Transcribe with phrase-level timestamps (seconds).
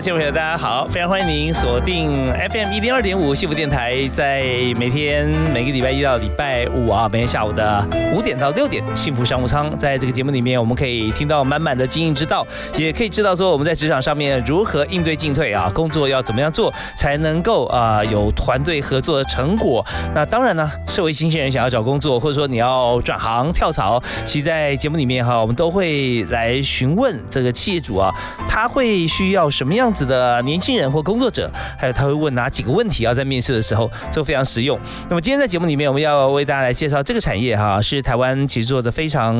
[0.00, 0.86] 的听众朋友，大家好！
[0.86, 4.42] 非常欢迎您锁定 FM 一零二点五幸福电台，在
[4.78, 9.76] 每天每个礼拜一到礼拜五啊，每天下午的五点到六点，幸福商务舱。
[9.78, 12.46] 在这个节目里面，我们可以听到满满的经营之道，
[12.78, 19.84] 也可以知道说我们在职场上面如何应对进退啊，工作要怎么样做才能够啊有团队合作的成果。
[20.14, 28.10] 那当然呢，社会新鲜人想要找工作，或者说你要转行跳槽，其实在节目里面哈，我们都会来询问这个企业主啊，
[28.48, 29.50] 他会需要。
[29.50, 33.14] 什么样子的年轻人或工作者，还有他会问哪几个问题啊？
[33.14, 34.78] 在面试的时候，这个非常实用。
[35.08, 39.34] 那么今天在节目里面，我们要为大家来介绍这个产业哈，是台湾其实做的非常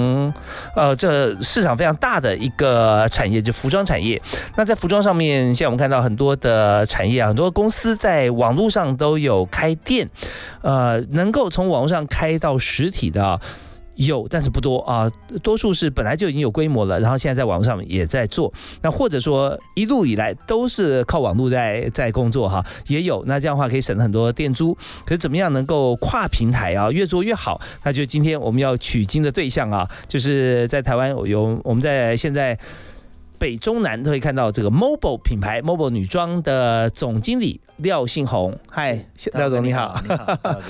[0.75, 4.21] 呃，这市场非常大的一个产业，就服装产业。
[4.57, 10.09] 那在服装上面，现在我们看到很多的产业啊，很多公司在网络上都有开店，
[10.63, 13.41] 呃，能够从网络上开到实体的。
[14.07, 15.11] 有，但是不多啊，
[15.43, 18.53] 多数是本来就已经有规模了，然后现在在网络上也在做。
[18.83, 23.23] 那或者说一路以来都是靠网络在在工作哈，也有。
[23.27, 24.75] 那这样的话可以省很多店租。
[25.05, 27.61] 可是怎么样能够跨平台啊，越做越好？
[27.85, 32.59] 那就今天我们要取经的对象啊，就是在台湾有我们在现在
[33.39, 38.57] 北中南都会看到这个 Mobile 品牌 Mobile 女装的总经理廖信宏。
[38.69, 40.01] 嗨，廖总你好。
[40.03, 40.61] 你好，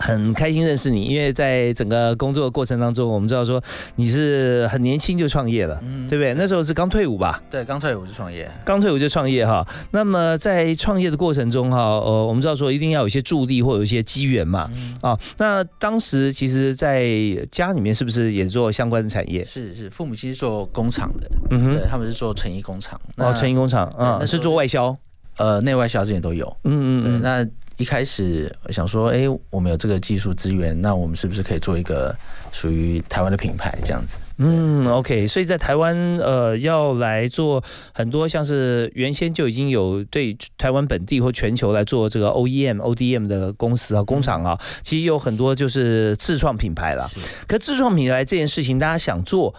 [0.00, 3.62] 很开心认识你，因为在整个工作的过程当中，我们知道说
[3.96, 6.32] 你是很年轻就创业了，嗯，对不对？
[6.34, 7.42] 那时候是刚退伍吧？
[7.50, 9.66] 对，刚退伍就创业，刚退伍就创业哈。
[9.90, 14.70] 那么在创业的过程中哈，呃，我们知道说一定要有一些助力或有一些机缘嘛，
[15.02, 17.06] 啊，那当时其实，在
[17.50, 19.44] 家里面是不是也做相关的产业？
[19.44, 24.96] 是是，父母其实做工厂的，嗯哼，对，他们是做成衣工厂，哦，成衣工厂，啊，那是做外销，
[25.36, 27.46] 呃，内外销这些都有，嗯嗯，对，那。
[27.80, 32.14] 一开始想说，哎，我们有这个技术资源，那我们是不是可以做一个
[32.52, 34.18] 属于台湾的品牌这样子？
[34.36, 35.26] 嗯，OK。
[35.26, 37.64] 所以在台湾，呃，要来做
[37.94, 47.08] 很多像是原先就已经有对台湾本地或全球来做这个 OEM、ODM 的公司啊、工厂啊，其实有很多就是自创品牌了。
[47.48, 49.54] 可自创品牌这件事情，大家想做。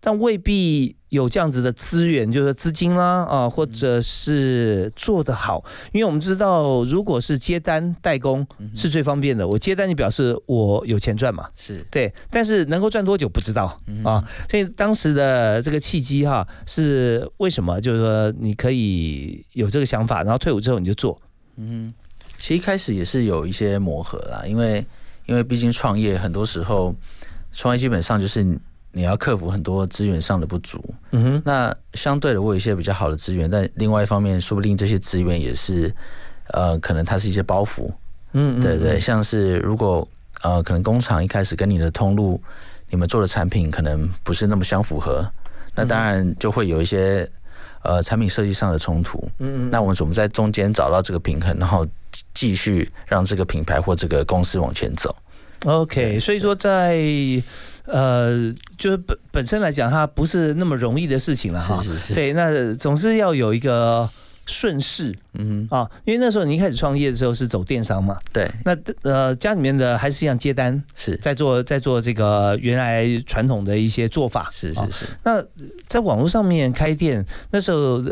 [0.00, 9.46] 但未必有这样子的资源，就是资金啦啊，或者是做得好，因为我们知道，如果是接单代工是最方便的。
[9.48, 11.44] 我接单，就表示我有钱赚嘛？
[11.56, 14.22] 是对，但是能够赚多久不知道啊。
[14.48, 17.80] 所以当时的这个契机哈，是为什么？
[17.80, 21.20] 就是说你可以有这个想法，然后退伍之后你就做。
[21.56, 21.92] 嗯，
[22.38, 24.84] 其实一开始也是有一些磨合啦，因为
[25.24, 26.94] 因为毕竟创业很多时候，
[27.50, 28.46] 创业基本上就是。
[28.96, 35.94] 你要克服很多资源上的不足，嗯哼，那相对的，我有一些比较好的资源，但另外一方面，说不定这些资源也是，
[36.54, 37.90] 呃，可能它是一些包袱，
[38.32, 40.08] 嗯，对对，像是如果
[40.40, 42.40] 呃，可能工厂一开始跟你的通路，
[42.88, 45.30] 你们做的产品可能不是那么相符合，
[45.74, 47.30] 那当然就会有一些
[47.82, 51.86] 呃产品设计上的冲突，嗯嗯，那我们怎么在中间找到这个平衡，然后
[52.32, 55.14] 继续让这个品牌或这个公司往前走
[55.64, 57.00] ？OK，所以说在。
[57.88, 61.80] 呃，就是本本身来讲，它不是那么容易的事情了哈。
[61.80, 62.14] 是是是。
[62.16, 64.10] 对，那总是要有一个
[64.44, 68.16] 顺势，嗯啊，因为那时候你一开始创业的时候是走电商嘛。
[68.32, 68.50] 对。
[68.64, 74.48] 那呃，家里面的还是一样接单，是在做在做这个原来传统的一些做法。
[74.50, 75.06] 是是是。
[75.22, 75.40] 那
[75.86, 78.04] 在网络上面开店，那时候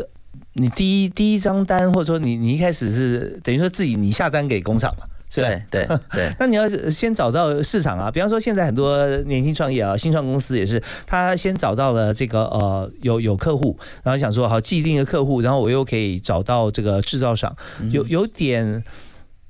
[0.53, 5.05] 你第一第一张单，或者说你你一开始是等于说自己你下单给工厂嘛？
[5.33, 8.11] 对对 对，那你要先找到市场啊。
[8.11, 17.55] 比方说，现在很多年轻创业啊，新创公司也是，他先找到了这个呃有有客户，然后想说好既定的客户，然后我又可以找到这个制造商，
[17.91, 18.83] 有有点。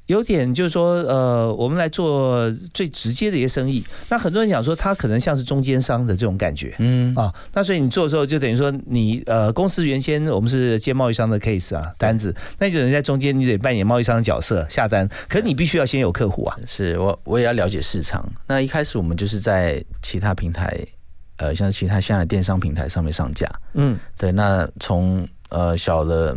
[0.08, 3.84] 有点就是说，呃，我们来做最直接的一些生意。
[4.10, 7.34] 那很多人讲说，他可能像是中间商的这种感觉，嗯啊。
[7.54, 15.10] 那所以你做的时候，就等于说，你呃，公司原先我们是接贸易商的 case 啊单子，那有人在中间，你得扮演贸易商的角色下单。
[15.28, 16.58] 可是你必须要先有客户啊。
[16.68, 18.24] 是我我也要了解市场。
[18.48, 20.78] 那一开始我们就是在其他平台，
[21.38, 23.48] 呃，像其他现在电商平台上面上架。
[23.74, 24.32] 嗯，对。
[24.32, 26.36] 那从呃小的。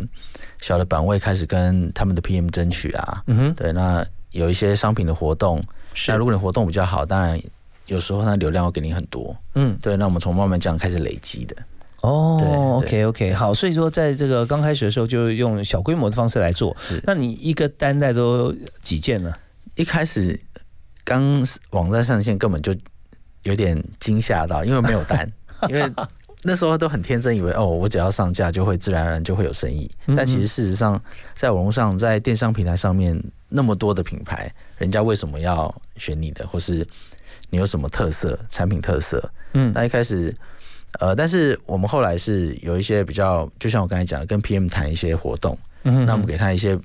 [0.61, 5.63] 小的版位开始跟他们的 PM 争取啊，嗯哼，对，那有一些商品的活动，
[6.05, 7.39] 那如果你活动比较好，当然
[7.85, 11.55] 有时候它流量会给你很多，嗯，对，那我们从慢慢这样开始累积的。
[12.01, 16.75] 哦，OK OK，好，所以说在这个刚开始的时候就用小规模的方式来做。
[16.77, 19.31] 是，那你一个单代都几件呢？
[19.75, 20.37] 一开始
[21.05, 22.75] 刚网站上线，根本就
[23.43, 25.31] 有点惊吓到，因为没有单，
[25.69, 25.89] 因为
[26.43, 29.89] 那时候都很天真，以为哦，我只要上架就会自然而然就会有生意。
[30.15, 31.01] 但其实事实上，
[31.35, 36.85] 在网络上，在电商平台上面那么多的品牌，人家为什么要选你的，或是
[37.49, 39.31] 你有什么特色、产品特色？
[39.53, 40.35] 嗯，那一开始。
[40.99, 46.75] 呃，但是我们后来是有一些比较，就像我刚才讲的，跟 PM 谈一些活动，嗯，那我们给他一些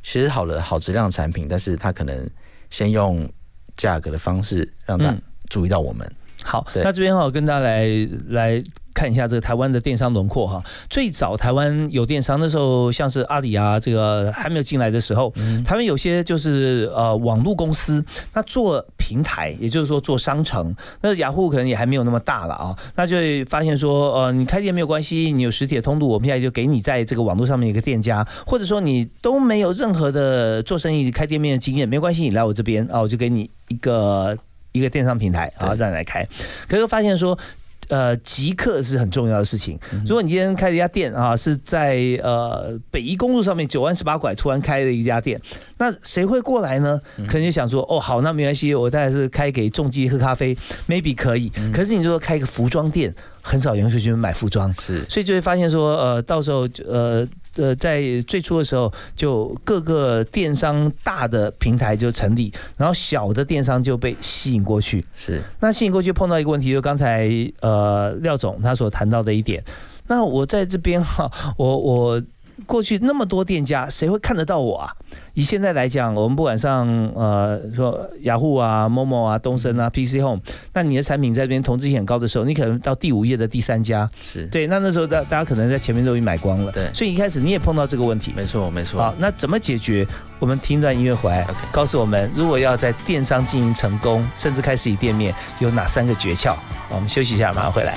[0.00, 2.30] 其实好的好质量的产品，但是他可能
[2.70, 3.28] 先用
[3.76, 5.12] 价格的方式让他
[5.48, 6.08] 注意到我们。
[6.44, 7.88] 好，那这边哈跟大家来
[8.28, 8.58] 来。
[8.98, 10.60] 看一下这个台湾的电商轮廓哈，
[10.90, 15.32] 最早台湾有电商那时候，像是阿里啊，这个还没有进来的时候，
[15.64, 18.04] 他们有些就是呃网络公司，
[18.34, 34.36] 那做平台，也就是说做商城，那雅虎可能也还没有那么大了啊，那就会发现说，呃，你开店没有关系，你有实体的通路，我们现在就给你在这个网络上面一个店家，或者说你都没有任何的做生意开店面的经验，没关系，你来我这边啊，我就给你一个
[34.72, 36.26] 一个电商平台，然后再来开，
[36.66, 37.38] 可是发现说。
[37.88, 39.78] 呃，即刻是很重要的事情。
[40.06, 45.40] 如果你今天开了一家店啊，是在呃北宜公路上面九弯十八拐突然开了一家店，
[45.78, 47.00] 那谁会过来呢？
[47.26, 50.54] 可能就想说，哦，好，那没关系，我大概是开给重机喝咖啡
[50.88, 51.50] ，maybe 可以。
[51.72, 57.26] 可是你如果开一个服装店，很少有人会去买服装，是，所以就会发现说，呃，到时候呃。
[57.56, 65.04] 呃，在最初的时候，就各个电商大的平台就成立，然后小的电商就被吸引过去。
[65.14, 67.28] 是，那吸引过去碰到一个问题，就刚才
[67.60, 69.62] 呃廖总他所谈到的一点。
[70.06, 72.22] 那我在这边哈，我我。
[72.66, 74.92] 过去那么多店家，谁会看得到我啊？
[75.38, 80.40] 以现在来讲，我们不管上呃说雅虎啊、某某啊、东森啊、PC Home，
[80.74, 84.66] 那你的产品在这边同质性很高的时候，你可能到第五页的第三家，是对。
[84.66, 86.92] 那那时候大大家可能在前面都已经买光了，对。
[86.92, 89.00] 所以一开始你也碰到这个问题，没错没错。
[89.00, 90.04] 好，那怎么解决？
[90.40, 96.56] 我们听段音乐回来，告诉我们，如果要在电商经营成功，甚至开始以店面，有哪三个诀窍？
[96.90, 97.94] 我们休息一下，马上回来。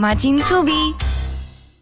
[0.00, 0.72] 马金粗比。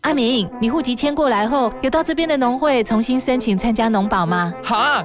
[0.01, 4.55] 阿明，你户籍迁过来后，有到这边的农会重新申请参加农保吗？
[4.65, 5.05] 哈，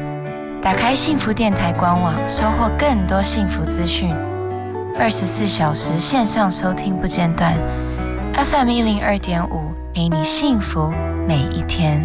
[0.61, 4.13] 打开幸福电台官网，收获更多幸福资讯。
[4.99, 7.51] 二十四小时线上收听不间断
[8.35, 10.93] ，FM 一零二点五，陪你幸福
[11.27, 11.99] 每一天。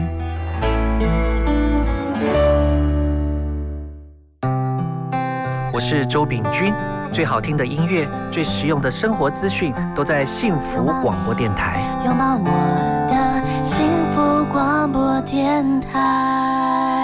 [5.70, 6.72] 我是周炳君，
[7.12, 11.82] 最好听的音乐，最实用的生活资讯，都在幸福广播电台。
[12.06, 12.46] 拥抱我
[13.10, 16.95] 的幸福广播电台。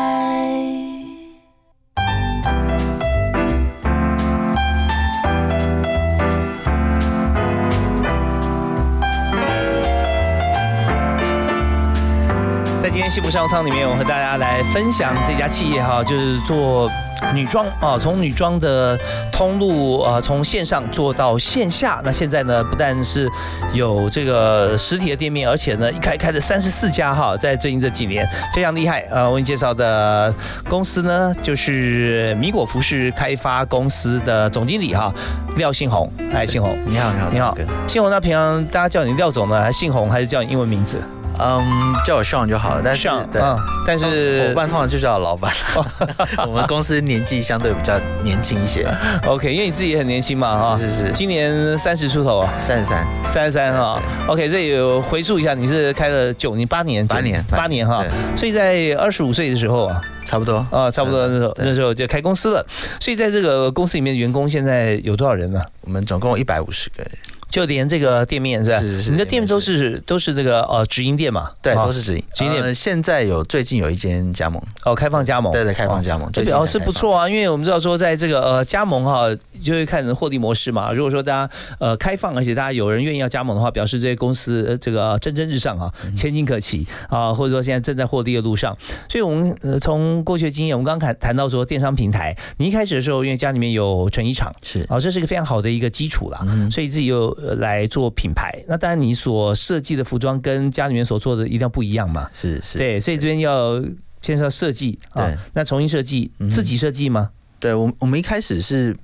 [12.92, 16.90] 今天西部商舱里面，我和大家来分享这家企业哈，就是做
[17.32, 18.98] 女装啊，从女装的
[19.32, 20.84] 通路啊，从线上？
[20.90, 22.02] 做到线下。
[22.04, 23.26] 那现在呢，不但是
[23.72, 29.26] 有这个实体的店面，而且呢，一开开的三十四家哈，在最近这几年非常厉害啊。
[29.26, 30.32] 我给你介绍的
[30.68, 35.10] 公司呢，就是米果服饰开发公司的总经理哈，
[35.56, 36.12] 廖信宏。
[36.34, 37.56] 哎，信宏，你好，你好，你好，
[37.88, 38.10] 信宏。
[38.10, 41.00] 那平常大家叫你廖总呢，还是信宏，还是叫你英文名字？
[41.44, 42.82] 嗯，叫我 Sean 就好了。
[42.84, 43.42] 但是，对，
[43.84, 45.52] 但是伙伴通常就叫老板。
[46.46, 48.88] 我们公司年纪相对比较年轻一些。
[49.26, 50.76] OK，因为你自己也很年轻嘛，哈。
[50.76, 51.12] 是是是。
[51.12, 52.54] 今年三十出头啊。
[52.58, 53.06] 三十三。
[53.26, 54.00] 三十三哈。
[54.28, 58.04] OK，所以回溯一下，你是开了九年、八年、八年、八年哈。
[58.36, 62.64] 所以在二十五岁的时候啊，差不多啊，差不多那时候那时候就开公司了。
[63.00, 65.60] 所以在这个公司里面，员工现在有多少人呢？
[65.80, 67.10] 我们总共一百五十个人。
[67.52, 68.80] 就连这个店面是吧？
[68.80, 71.50] 是是是，你的店都是都是这个呃直营店嘛？
[71.60, 72.74] 对，都是直营直营店。
[72.74, 75.52] 现在有最近有一间加盟哦，开放加盟。
[75.52, 77.28] 对对，开放加盟，这表示不错啊。
[77.28, 79.28] 因为我们知道说，在这个呃加盟哈，
[79.62, 80.90] 就会看获利模式嘛。
[80.92, 88.74] 如果说大家呃开放，而且大家有人愿意要加盟的话，表示这些公司这个蒸蒸日上啊，前景可期啊，或者说现在正在获利的路上。
[89.10, 97.12] 所以，我们呃从过去的经验，我们刚刚谈谈到说电商平台，你一开始的时候，因为家里面有成衣厂，是啊，这是一个非常好的一个基础啦，所以自己
[97.42, 98.12] 又来做。
[98.14, 102.28] 品牌，那当然你所设计的服装跟家里面所做的一定要不一样嘛。
[102.32, 103.82] 是是，对，所以这边要
[104.20, 105.32] 先要设计啊。
[105.54, 107.30] 那重新设计，自己设计吗？
[107.58, 108.94] 对，我我们一开始是，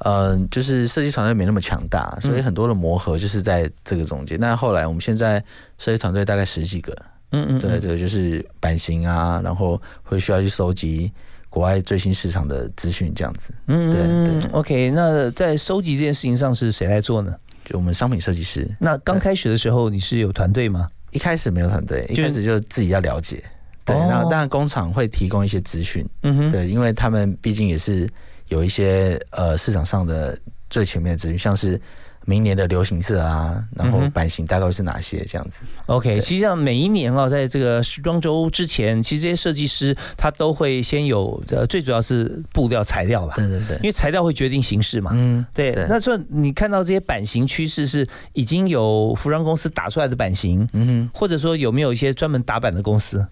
[0.00, 4.38] 呃，就是设计团队没那么强大，所以很多的磨合就是在这个中间。
[4.38, 5.42] 那后来我们现在
[5.78, 6.94] 设计团队大概十几个，
[7.32, 11.10] 嗯嗯，对对，就是版型啊，然后会需要去收集
[11.48, 13.54] 国外最新市场的资讯这样子。
[13.68, 14.50] 嗯，对对。
[14.50, 17.34] OK，那在收集这件事情上是谁来做呢？
[17.64, 18.68] 就我们商品设计师。
[18.78, 20.88] 那刚开始的时候你是有团队吗？
[21.10, 23.42] 一开始没有团队，一开始就自己要了解。
[23.84, 26.06] 对，那当然工厂会提供一些资讯。
[26.22, 28.08] 嗯哼，对，因为他们毕竟也是
[28.48, 30.38] 有一些呃市场上的
[30.70, 31.80] 最前面的资讯，像是。
[32.26, 43.34] 明年的流行色啊，然后版型大概是哪些这样子？OK，实际上每一年啊，在这个时装周之前，其实这些设计师他都会先有呃，最主要是布料材料吧。
[43.36, 45.10] 对对对，因为材料会决定形式嘛。
[45.14, 45.72] 嗯，对。
[45.88, 53.26] 那说你看到这些版型趋势是已经有服装公司打出来的版型，嗯哼，或者说有没有一些专门打版的公司？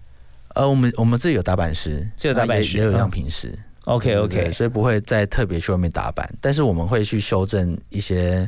[0.49, 3.51] 呃，我们我们这里有打版师，这有打版师，也有样品师。
[3.85, 8.47] OK OK，所以不会再特别去外面打版，但是我们会去修正一些。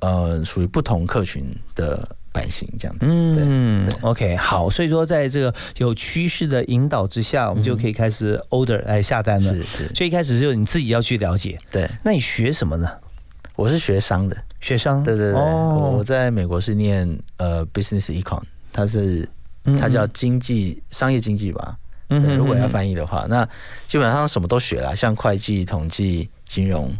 [0.00, 3.06] 呃，属于不同客群的版型这样子。
[3.08, 9.54] 嗯，OK，好，所以说在这个有趋势的引导之下，我们就可以开始 order 来下单了。
[9.54, 9.94] 是是。
[9.94, 11.58] 所以一开始就你自己要去了解。
[11.70, 11.88] 对。
[12.02, 12.90] 那你学什么呢？
[13.54, 14.36] 我是学商的。
[14.60, 15.02] 学商。
[15.02, 15.40] 对对对。
[15.40, 15.94] 哦。
[15.96, 19.26] 我在美国是念呃 business econ，它是
[19.78, 21.76] 它叫经济商业经济吧。
[22.10, 22.36] 嗯。
[22.36, 23.48] 如果要翻译的话，那
[23.86, 26.94] 基本上什么都学了，像会计、统计、金融。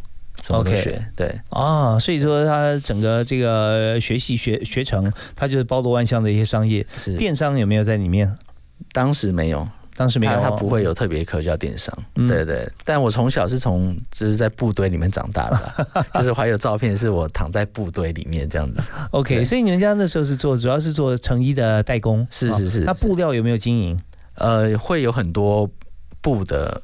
[0.51, 6.87] OK，对啊，所以说他整个这个学习学学成，他就是包罗万象的一些商业。
[6.97, 8.37] 是电商有没有在里面？
[8.93, 9.67] 当时没有，
[9.97, 11.97] 当时没有，他不会有特别课叫电商。
[12.29, 18.81] 对对，但我从小是从就是在部队里面长大的， 就是还有照片是我躺在部队里面这样子。
[19.11, 22.81] OK，所以你们家那时候是做主要是做成衣的代工，是是是。
[22.81, 23.99] 那布料有没有经营？
[24.35, 25.69] 呃，会有很多
[26.21, 26.83] 布的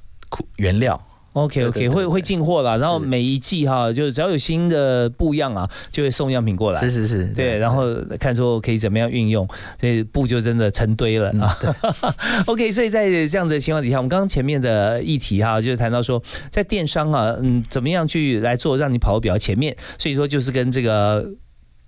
[0.57, 1.01] 原料。
[1.33, 6.81] OK OK 会会进货了，然后每一季哈，就是只要有新的布样啊，就会送样品过来。
[6.81, 9.49] 是是是，对，然后看说可以怎么样运用，
[9.81, 11.57] 所以布就真的成堆了啊。
[12.47, 21.31] OK，所以在这样的情况底下，我们刚刚前面的议题哈，就是谈到说，在电商啊，嗯，怎么样去来做，让你跑得比较前面，所以说就是跟这个。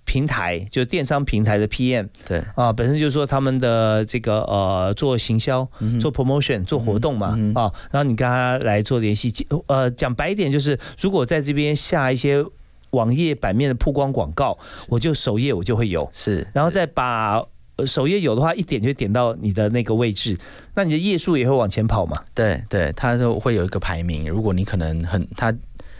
[0.05, 2.41] 平台就是电商平台的 PM，对。
[2.55, 5.67] 啊，本身就是说他们的这个呃做行销、
[5.99, 9.33] 做 promotion、做活动嘛啊，然后你跟他来做联系，
[9.67, 12.45] 呃，讲白一点就是，如果在这边下一些
[12.91, 17.43] 网页版面的曝光广告，我就首页我就会有，是，然后再把
[17.85, 20.37] 首页有的话一点就点到你的那个位置，
[20.75, 22.15] 那你的页数也会往前跑嘛？
[22.33, 25.53] 对对，它就会有一个排名，如果你可能很它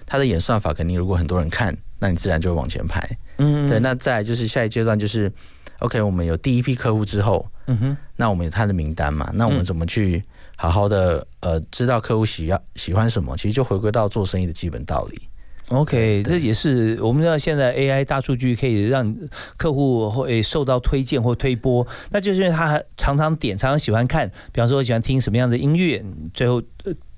[0.06, 3.02] 它的演算法肯定如果很多人看，那你自然就会往前排。
[3.38, 5.32] 嗯，对，那再就是下一阶段就是
[5.80, 9.30] ，OK，我们有第一批客户之后，嗯哼，那我们有他的名单嘛？
[9.34, 10.24] 那我们怎么去
[10.56, 13.36] 好好的呃知道客户喜要喜欢什么？
[13.36, 15.22] 其实就回归到做生意的基本道理。
[15.70, 19.16] OK，这也是我们知道现在 AI 大数据可以让
[19.58, 26.62] 客户会受到推荐或推播，那就是因为他常常点，常常喜欢看，比方说喜欢听什么样的音乐，最后。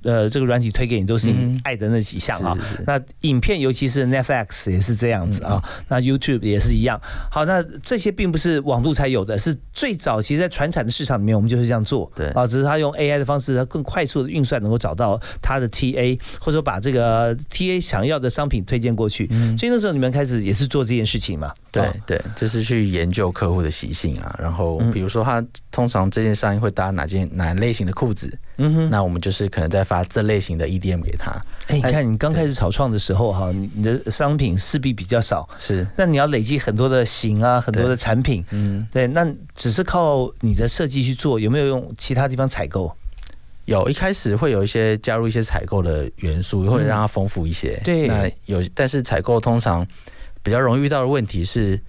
[0.03, 2.57] 呃，这个软体推给你都是你爱的那几项啊。
[2.85, 5.61] 那影片，尤其是 Netflix 也是这样子啊。
[5.87, 6.99] 那 YouTube 也是一样。
[7.31, 12.11] 好，那这些并不是网络才有的，是最早其实，在传产的市场里面，我们就是这样做。
[12.15, 19.27] 对啊，只是他用 AI 的方式，他更快速的运算，能够找到他的 TA，或者说把这个 TA 想要的商品推荐过去。
[19.57, 21.51] 所以那时候你们开始也是做这件事情嘛？
[21.71, 24.35] 对对，就是去研究客户的习性啊。
[24.41, 28.37] 然后比如说他通常这件上衣会搭哪件哪类型的裤子？
[28.59, 31.31] 嗯哼，那我们就是可能在发这类型的 EDM 给他。
[31.67, 35.87] 哎，你看你刚开始草创的时候哈，你的商品势必比较少，是。
[35.95, 39.07] 那你要累积很多的型啊，很多的产品，嗯，对。
[39.07, 42.93] 那只是靠你的设计去做，有没有用其他地方采购？
[43.65, 47.79] 有一开始会有一些加入一些采购的元素，会让它丰富一些。
[47.83, 48.07] 对。
[48.07, 49.85] 那有，但是采购通常
[50.43, 51.79] 比较容易遇到的问题是，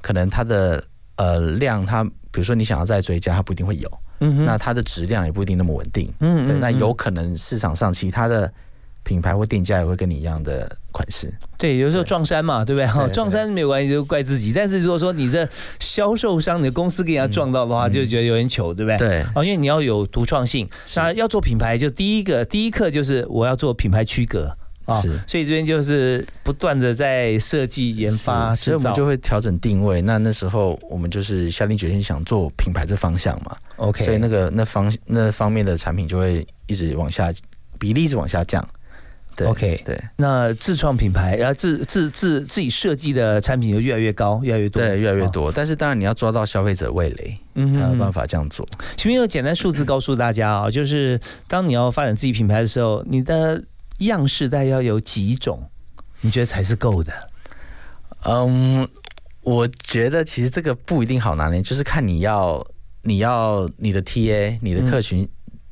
[0.00, 0.82] 可能它的
[1.16, 3.90] 呃量，它比如说你想要再追加，它不一定会有。
[4.20, 6.12] 嗯，那它的质量也不一定那么稳定。
[6.20, 8.50] 嗯，对，那有可能市场上其他的
[9.02, 11.32] 品牌或店家也会跟你一样的款式。
[11.58, 12.86] 对，有时候撞衫嘛，对不对？
[12.86, 14.52] 哈，撞衫没有关系，就怪自己。
[14.52, 15.48] 但是如果说你的
[15.78, 18.96] 销售商、你的公司给人家撞到的话，就觉得有点糗，对不对？
[18.96, 19.26] 对。
[19.34, 24.50] 哦，因为你要有独创性，那要做品牌，就第一个第一课就是我要做品牌区隔。
[25.02, 30.00] 是，所以这边就是不断的在设计研发，所以我们就会调整定位。
[30.00, 33.56] 那那时候我们就是下定决心想做品牌这方向嘛。
[33.76, 37.32] OK，所以那个那方那方面的产品就会一直往下，
[37.78, 38.66] 比例一直往下降。
[39.34, 40.00] 对，OK，对。
[40.16, 45.52] 那自创品牌，然后自自自自己设计的产品就越来越高，越来越多，对，越来越多。
[45.52, 48.66] 但是当然你要抓到消费者味蕾，嗯，才有办法这样做。
[48.96, 53.62] 前面有简单数字告诉大家啊， 就是当你要发展自己品牌的时候，你的。
[54.00, 55.70] 样式大概要有几种，
[56.20, 57.10] 你觉得才是够的？
[58.24, 58.86] 嗯，
[59.40, 62.62] 我觉得其实这个不一定好拿捏，就是看你要
[63.06, 65.26] 你要你的 TA 你的客群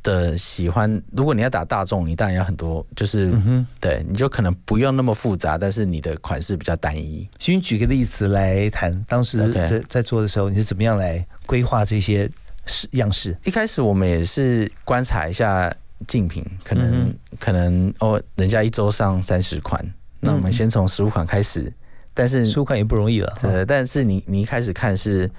[0.04, 3.34] 的喜欢，如果你要打大众，你当然要很多，就是
[3.80, 7.28] 对，你就可能不用那么复杂，但是你的款式比较单一。
[7.38, 12.30] 请你举个例子来谈，当时在在做的时候，你是怎么样来规划这些
[12.66, 13.36] 式样式？
[13.44, 15.74] 一开始我们也是观察一下
[16.06, 19.82] 竞品，可能可能哦，人家一周上三十款，
[20.20, 21.72] 那我们先从十五款开始，
[22.12, 23.32] 但是十五款也不容易了。
[23.42, 25.30] 呃，但是你你一开始看是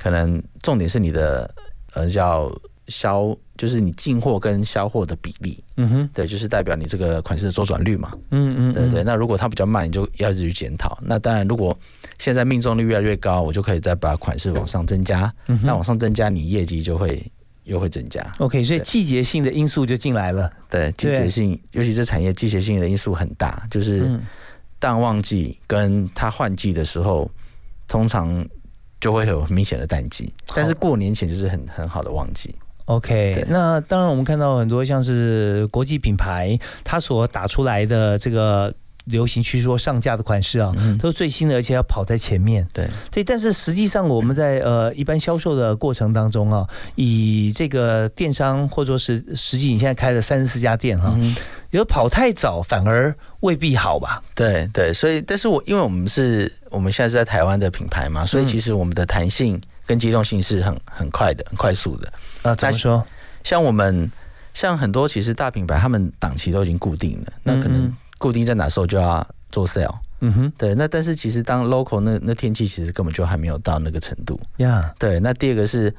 [0.00, 1.52] 可能重点是你的
[1.92, 2.50] 呃叫。
[2.88, 9.04] 销就是你进货跟销货的比例，嗯哼，对，就是代表你这个款式的周转率嘛，嗯嗯，对对。
[9.04, 10.98] 那如果它比较慢，你就要一直去检讨。
[11.00, 11.78] 那当然，如果
[12.18, 15.32] 现在命中率越来越高，我就可以再把款式往上增加。
[15.62, 17.24] 那往上增加，你业绩就会
[17.62, 18.20] 又会增加。
[18.38, 20.50] OK，所以季节性的因素就进来了。
[20.68, 24.18] 对，季节性，尤其是产业季节性的因素很大，就是
[24.80, 27.30] 淡旺季跟它换季的时候，
[27.86, 28.44] 通常
[29.00, 30.32] 就会有明显的淡季。
[30.54, 32.54] 但是过年前就是很很好的旺季。
[32.86, 42.66] OK，那当然，我们看到很多像是国际品牌，它所打出来的这个流行趋势或上架的款式啊，都是最新的，而且要跑在前面。
[42.74, 43.22] 对，对。
[43.22, 51.16] 但是实际上，我们在呃一般销售的过程当中啊，以这个电商或者说是实际你现在开了三十四家店哈，
[51.70, 54.20] 有跑太早反而未必好吧？
[54.34, 62.12] 对对，所以，但是我因为我们是我们现在是在台湾的品牌嘛，所以其实我们的弹性跟机动性是很很快的、很快速的。
[62.42, 63.06] 啊，怎么说？
[63.44, 64.10] 像我们，
[64.54, 69.94] 像很多其实大品牌，他们档期都已经固定了，那可能固定在哪时候就要做 sale。
[70.20, 70.74] 嗯哼，对。
[70.74, 74.38] 那但是其实当 local 那那天气其实根本就还没有到那个程度。
[74.58, 75.18] 呀，对。
[75.18, 75.92] 那第二个是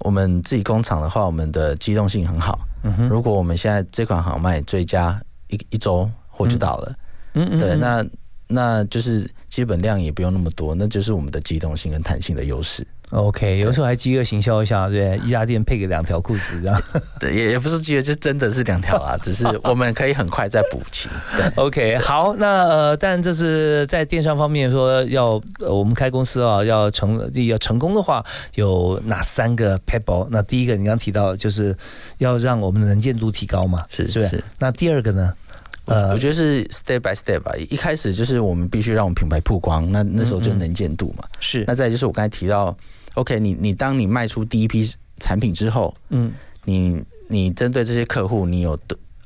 [0.00, 2.58] 我们自己工厂的话，我们的机动性很好。
[2.84, 6.94] 嗯哼，如果我们现在这款好卖，追加一一周货就到了。
[7.34, 7.74] 嗯嗯，对。
[7.74, 8.06] 那
[8.46, 12.84] 那就是基本量也不用那么多，那就是我们的机动性跟弹性的优势。
[13.10, 16.82] OK，有时候还饥饿行销一下，对，一家店配个两条裤子这样。
[17.20, 21.08] 对，也也不是饥饿，就真的是两条啊，只是我们可以很快再补齐。
[21.54, 28.24] OK，好，那呃，但这是在电商方面说要我们开公司啊，要成要成功的话，
[28.56, 30.26] 有哪三个 pebble？
[30.32, 31.76] 那第一个你刚刚提到就是
[32.18, 34.42] 要让我们的能见度提高嘛，是是不是？
[34.58, 35.32] 那第二个呢？
[35.86, 37.52] 呃，我觉得是 step by step 吧。
[37.70, 41.24] 一开始就是我们必须让我们品牌曝光，那那时候就能见度嘛。
[41.40, 41.64] 是。
[41.66, 42.76] 那再就是我刚才提到。
[43.14, 46.32] OK，你你当你卖出第一批产品之后，嗯，
[46.64, 48.76] 你你针对这些客户，你有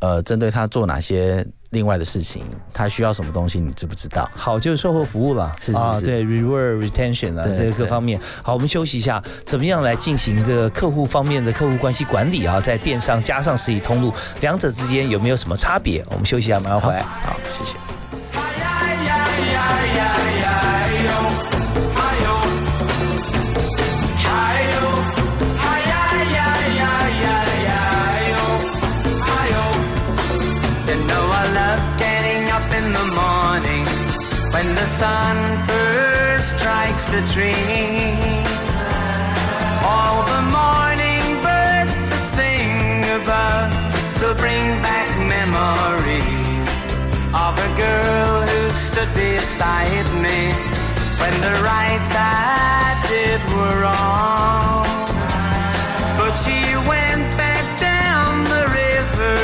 [0.01, 2.43] 呃针对他做哪些另外的事情？
[2.73, 3.61] 他需要什么东西？
[3.61, 4.29] 你知不知道？
[4.35, 8.19] 好，就是售后服务了，是啊，对，reward retention 啊，这个各方面。
[8.43, 12.61] 好，我们休息一下，怎么样来进行这个客户方面的客户关系管理啊？
[12.61, 16.05] 在电商加上实体通路，两者之间有没有什么差别？
[16.11, 17.03] 我们休息一下，马上回来。
[17.03, 17.77] 好，谢谢。
[34.99, 38.83] Sun first strikes the trees.
[39.87, 43.71] All the morning birds that sing above
[44.11, 46.79] still bring back memories
[47.31, 50.51] of a girl who stood beside me
[51.21, 54.83] when the rights I did were wrong.
[56.19, 56.59] But she
[56.91, 59.39] went back down the river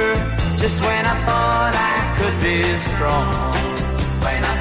[0.58, 3.53] just when I thought I could be strong.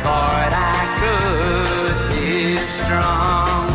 [0.06, 2.14] I could
[2.82, 3.68] strong.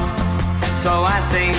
[0.82, 1.54] So I sing.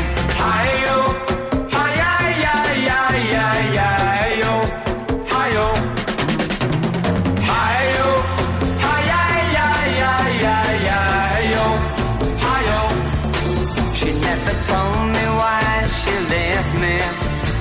[13.99, 16.95] She never told me why she left me,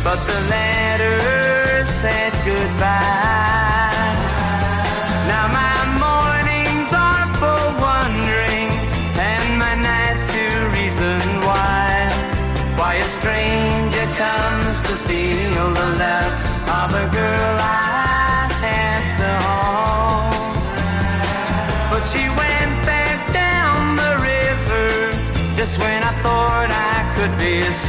[0.04, 0.57] but the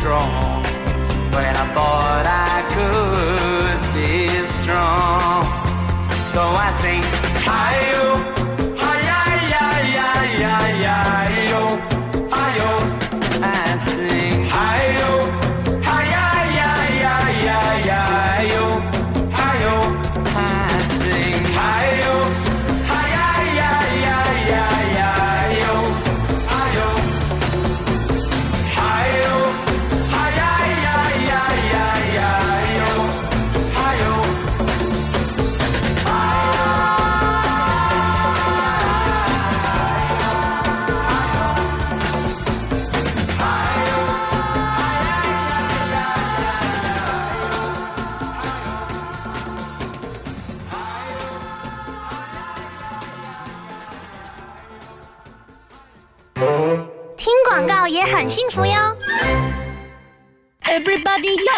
[0.10, 0.64] strong.
[1.36, 5.46] When I thought I could be strong.
[6.34, 7.04] So I sing,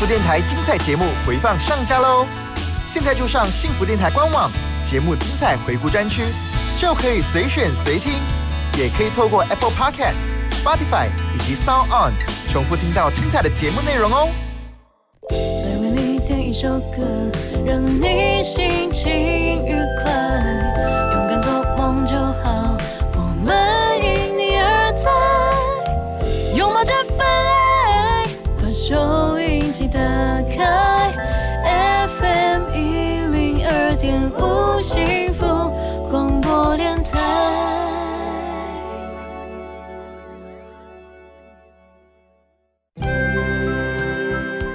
[0.00, 2.26] 福电台精彩节目回放上架喽！
[2.88, 4.50] 现在就上幸福电台官网，
[4.82, 6.22] 节目精彩回顾专区，
[6.78, 8.10] 就可以随选随听，
[8.78, 10.16] 也可以透过 Apple Podcast、
[10.48, 12.14] Spotify 以及 Sound On
[12.50, 14.26] 重复听到精彩的节目内容哦。
[15.82, 17.04] 为你点一首歌，
[17.66, 19.12] 让你心情
[19.66, 20.10] 愉快，
[29.80, 29.86] 手。
[29.88, 29.98] 打
[30.42, 31.12] 开
[32.06, 32.78] FM 一
[33.32, 35.44] 零二点五幸福
[36.08, 37.18] 广播电台。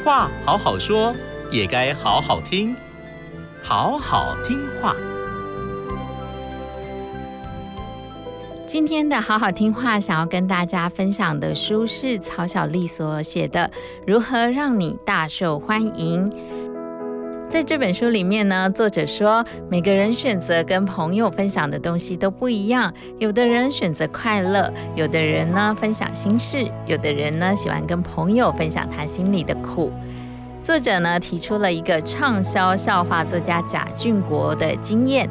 [0.04, 1.14] 话好好说，
[1.52, 2.76] 也该好好听，
[3.64, 4.96] 好好听话。
[8.76, 13.72] 今天的好好听话，想要跟大家分享的书是曹小丽所写的
[14.06, 16.30] 《如何让你大受欢迎》。
[17.48, 22.94] 在这本书里面呢，作者说，每个人选择跟朋友分享的东西都不一样。
[23.18, 29.90] 有的人选择快乐，有的人呢分享心事，有的人呢喜欢跟朋友分享他心里的苦。
[30.62, 35.30] 作者呢提出了一个畅销笑话作家贾俊国的经验，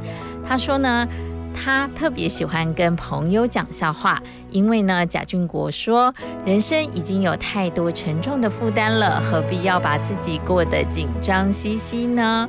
[0.48, 1.06] 他说呢。
[1.54, 6.12] 他特别喜欢跟朋友讲笑话，因为呢，贾俊国说，
[6.44, 12.48] 人生已经有太多沉重的负担了，何必要把自己过得紧张兮兮呢？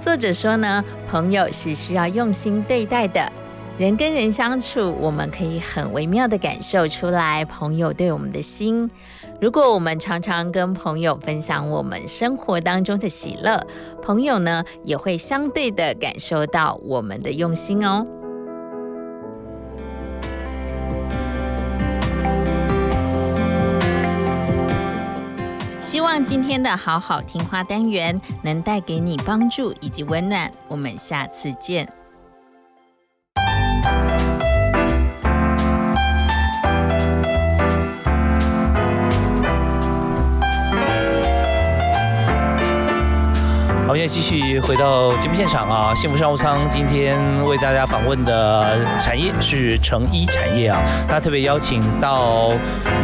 [0.00, 3.30] 作者说呢，朋友是需要用心对待的。
[3.76, 8.90] 人跟人相处，我们可以很微妙的感受出来朋友对我们的心。
[9.40, 13.64] 如果我们常常跟朋友分享我们生活当中的喜乐，
[14.02, 18.04] 朋友呢也会相对的感受到我们的用心哦。
[25.80, 30.50] 希望今天的好好听话单元能带给你帮助以及温暖。
[30.66, 31.88] 我们下次见。
[43.88, 45.94] 好，现在继续回到节目现场啊！
[45.94, 52.50] 幸福商务舱今天为大家访问的产业是成衣产业啊，那特别邀请到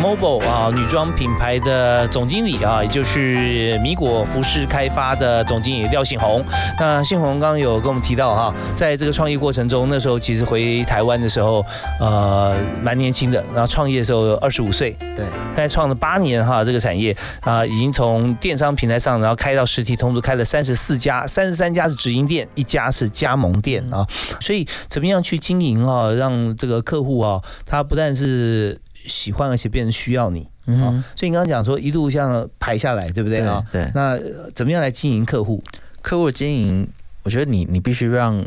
[0.03, 6.45] Mobile 啊女装品牌的总经理啊，也就是米果服饰开发的总经理廖信宏。
[6.79, 11.65] 那信宏刚刚有跟我们提到哈，在这个创业过程中，那时候其实回台湾的时候，
[11.99, 20.74] 呃，蛮年轻的，然后创业的时候二十五岁，对，大概创了八年哈，这个产业啊，已经从电商平台上，然后开到实体通路，开了三十。
[20.75, 24.07] 四家，三十三家是直营店，一家是加盟店啊，
[24.41, 31.03] 所以怎么样去经营啊，让这个客户啊，他不但是喜欢，而且变成需要你嗯。
[31.17, 33.65] 所以你刚刚讲说一路像排下来，对不对啊？
[33.71, 33.91] 对。
[33.95, 34.19] 那
[34.55, 35.63] 怎么样来经营客户？
[36.03, 36.89] 客户经营，
[37.23, 38.47] 我觉得你你必须让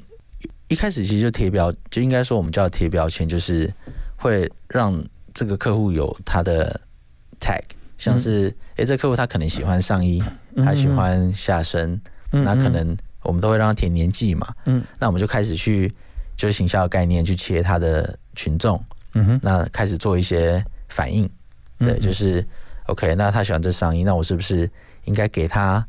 [0.68, 3.72] 一开始其实就贴标，就应该说我们叫贴标签，就是
[4.18, 6.82] 会让这个客户有他的
[7.40, 7.62] tag，
[7.98, 10.22] 像是哎，这客户他可能喜欢上衣，
[10.58, 12.00] 他喜欢下身。
[12.32, 15.94] 那可能我们都会让他填年纪嘛，嗯，那我们就开始去
[16.36, 18.82] 就是行销概念去切他的群众，
[19.14, 21.30] 嗯哼，那开始做一些反应，
[21.80, 22.46] 对，就是
[22.88, 24.70] OK，那他喜欢这上衣，那我是不是
[25.06, 25.86] 应该给他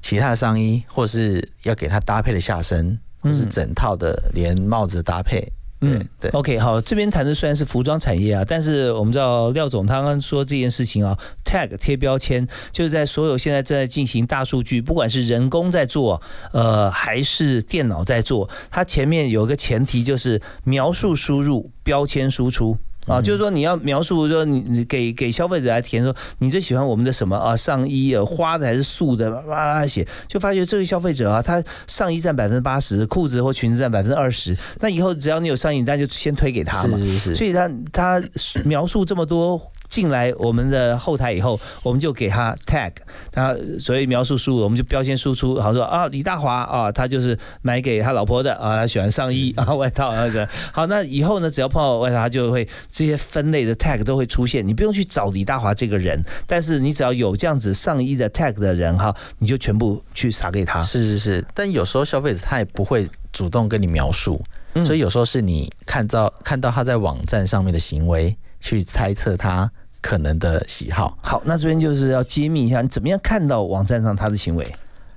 [0.00, 5.46] 其他的上衣，或是要给他搭配的下身，或是整套的连帽子的搭配？
[5.80, 16.20] 嗯，对，OK，好，这边谈的虽然是服装产业啊，但是我们知道廖总他刚刚说这件事情啊，tag 贴标签，就是在所有现在正在进行大数据，不管是人工在做，
[16.52, 22.76] 呃，还是电脑在做，它前面有个前提就是描述输入，标签输出。
[23.08, 27.56] 啊，就是说你要描述，说你你给给消费者来填，说你最喜欢我们的什么啊？
[27.56, 29.30] 上衣啊，花的还是素的？
[29.30, 34.56] 哇哇写，就发觉这个消费者啊，他上衣占百分之八十，裤子或裙子占百分之二十。
[34.80, 36.98] 那以后只要你有上衣，那就先推给他嘛。
[36.98, 37.34] 是是是。
[37.34, 38.22] 所以他他
[38.64, 42.92] 描述这么多进来我们的后台以后，我们就给他 tag，
[43.32, 50.46] 他所以描述输入，我们就标签输出，好说啊，李大华啊，他就是买给他老婆的啊，他喜欢上衣啊，外套啊个。
[50.72, 52.68] 好，那以后呢，只要碰到外套，他就会
[52.98, 60.82] 这些分类的 tag 都会出现，你不用去找李大华这个人，但是你只要有这样子上衣的 tag 的人哈，你就全部去撒给他。
[60.82, 64.42] 是是是，但有时候消费者他也不会主动跟你描述，
[64.84, 71.16] 所以有时候是你看到看到他在网站上面的行为，去猜测他可能的喜好。
[71.22, 74.66] 好，那这边就是要揭秘一下，你怎么样看到网站上他的行为？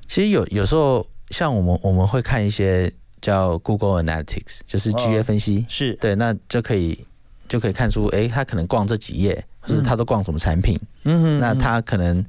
[0.05, 2.91] 其实有有时候像我们我们会看一些
[3.21, 7.03] 叫 Google Analytics，就是 GA 分析，是对，那就可以
[7.51, 12.23] 就可以看出，哎，他可能逛这几页，或者他都逛什么产品，嗯，那他可能。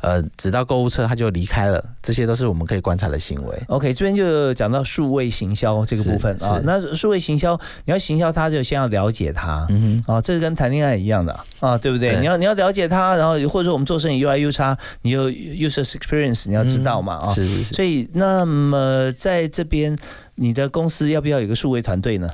[0.00, 3.62] 呃，直到购物车他就离开了，这些都是我们可以观察的行为。
[3.66, 6.60] OK，这边就讲到数位行销这个部分啊。
[6.62, 9.66] 那数位行销，你要行销他，就先要了解他。
[9.70, 12.16] 嗯哼，啊，这是跟谈恋爱一样的啊，对不对？
[12.20, 17.34] 你要你要了解他，然后或者说我们做生意 UI U 差，你有 user experience，你要知道嘛啊。
[17.34, 17.74] 是是是。
[17.74, 19.98] 所以，那么在这边，
[20.36, 22.28] 你的公司要不要有一个数位团队呢？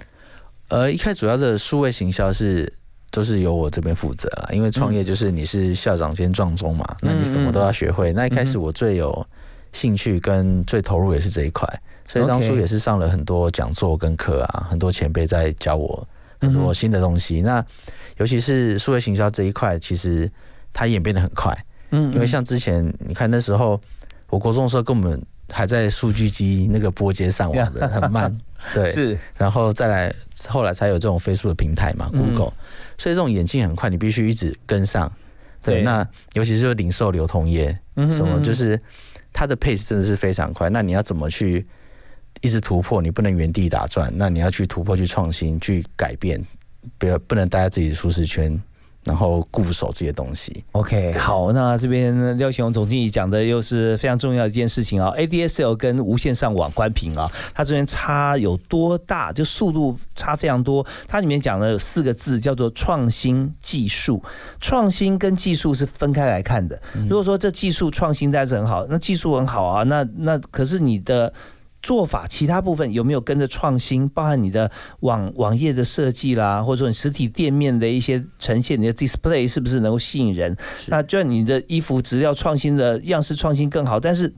[0.69, 2.73] 呃，一开主要的数位行销是。
[3.11, 8.13] 都是由我这边负责啦，因为创业就是你是校长兼壮中嘛，那你什么都要学会。
[8.13, 9.25] 那一开始我最有
[9.71, 11.65] 兴趣跟最投入也是这一块，
[12.09, 16.05] 所以当初也是上了很多讲座跟课啊，很多前辈在教我
[16.41, 17.41] 很多新的东西。
[17.41, 17.65] 那
[18.17, 20.29] 尤其是数位行销这一块，其实
[20.73, 21.57] 它演变得很快，
[21.93, 23.81] 嗯，因为像之前你看那时候
[24.29, 28.37] 我国中的时候跟我们还在数据机那个拨接上网的很慢。
[28.73, 30.15] 对，是，然后再来，
[30.49, 32.53] 后来才有这种 Facebook 平台嘛，Google，
[32.97, 35.13] 所以这种演进很快，你必须一直跟上。
[35.63, 37.79] 对，那尤其是零售流通业，
[38.11, 38.81] 什么就是
[39.33, 40.69] 它的 pace 真的是非常快。
[40.71, 41.67] 那你要怎么去
[42.41, 43.01] 一直突破？
[43.01, 46.43] 你不能原地打转，那你要去突破、去创新、去改变，
[46.99, 48.61] 不要不能待在自己的舒适圈。
[49.05, 50.65] 然后固守这些东西。
[50.73, 59.33] OK，好，那这边廖雄总经理讲的又是非常重要的一件事情啊，ADSL 跟无线上网关屏啊，它这边差有多大？
[59.33, 60.85] 就速度差非常多。
[61.07, 64.23] 它里面讲了有四个字，叫做创新技术。
[64.61, 66.81] 创新跟技术是分开来看的。
[67.09, 71.33] 如果说这技术创新但是很好，那技术很好啊，那那可是你的。
[71.85, 74.09] 做法其他部分有没有跟着创新？
[74.09, 74.71] 包含你的
[75.01, 80.57] 网网页的设计啦，或者说你实体店面的一些呈现，你的 display 是不是能够吸引人？
[80.87, 84.33] 那就算你的衣服质料创新的样式创新更好，但是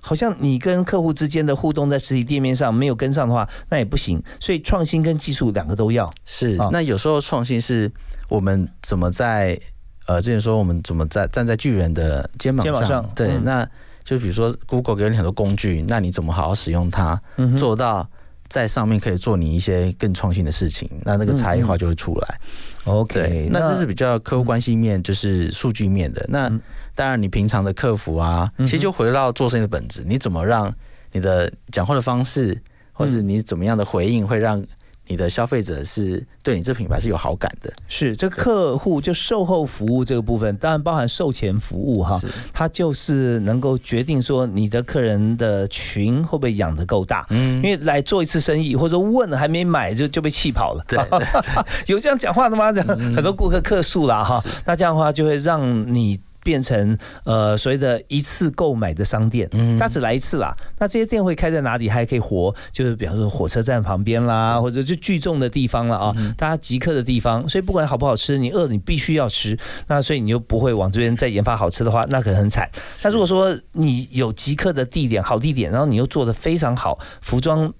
[0.00, 4.22] 好像你跟客户之间的互动在实体店面上没有跟上的话，那也不行。
[4.40, 6.10] 所以创新跟技术两个都要。
[6.24, 7.92] 是，那有时候创新是
[8.30, 9.60] 我们怎么在
[10.06, 13.06] 呃之前说我们怎么在站在巨人的肩膀上？
[13.14, 13.68] 对，那。
[14.06, 17.20] 就比如说，Google 给你很多工具，那你怎么好好使用它，
[17.58, 18.08] 做到
[18.46, 20.88] 在上面可以做你一些更创新的事情？
[21.02, 22.40] 那那个差异化就会出来。
[22.84, 26.24] OK，那这是比较客户关系面，就是数据面的。
[26.28, 26.48] 那
[26.94, 30.72] 当然，你平常的客服啊，其实就回到做生意的本质，你怎么让
[31.10, 32.56] 你的讲话的方式，
[32.92, 34.64] 或是你怎么样的回应，会让
[35.08, 42.20] 你的消费者是对你这品牌是有好感的，是这客户就售后服务这个部分，当然包含售前服务哈，
[42.52, 50.98] 它就是能够决定说你的客人的群会不会养得够大，嗯，因为来做一次生意或者问了还没买就就被气跑了，对，
[51.86, 52.66] 有这样讲话的吗？
[53.14, 56.20] 很多顾客客诉了哈，那这样的话就会让你。
[56.46, 60.54] 变成呃所谓的一次购买的商店，嗯，他只来一次啦。
[60.78, 62.54] 那这些店会开在哪里还可以活？
[62.72, 67.48] 就是比方说火车站旁边啦，或者就聚众的地方了啊，大家集客的地方。
[67.48, 69.58] 所以不管好不好吃，你饿你必须要吃。
[69.88, 72.70] 那所以你又不会往这边再研发好吃的话，那可能很惨。
[73.02, 77.72] 那如果说你有集客的地点，好地点，然后你又做的非常好，服装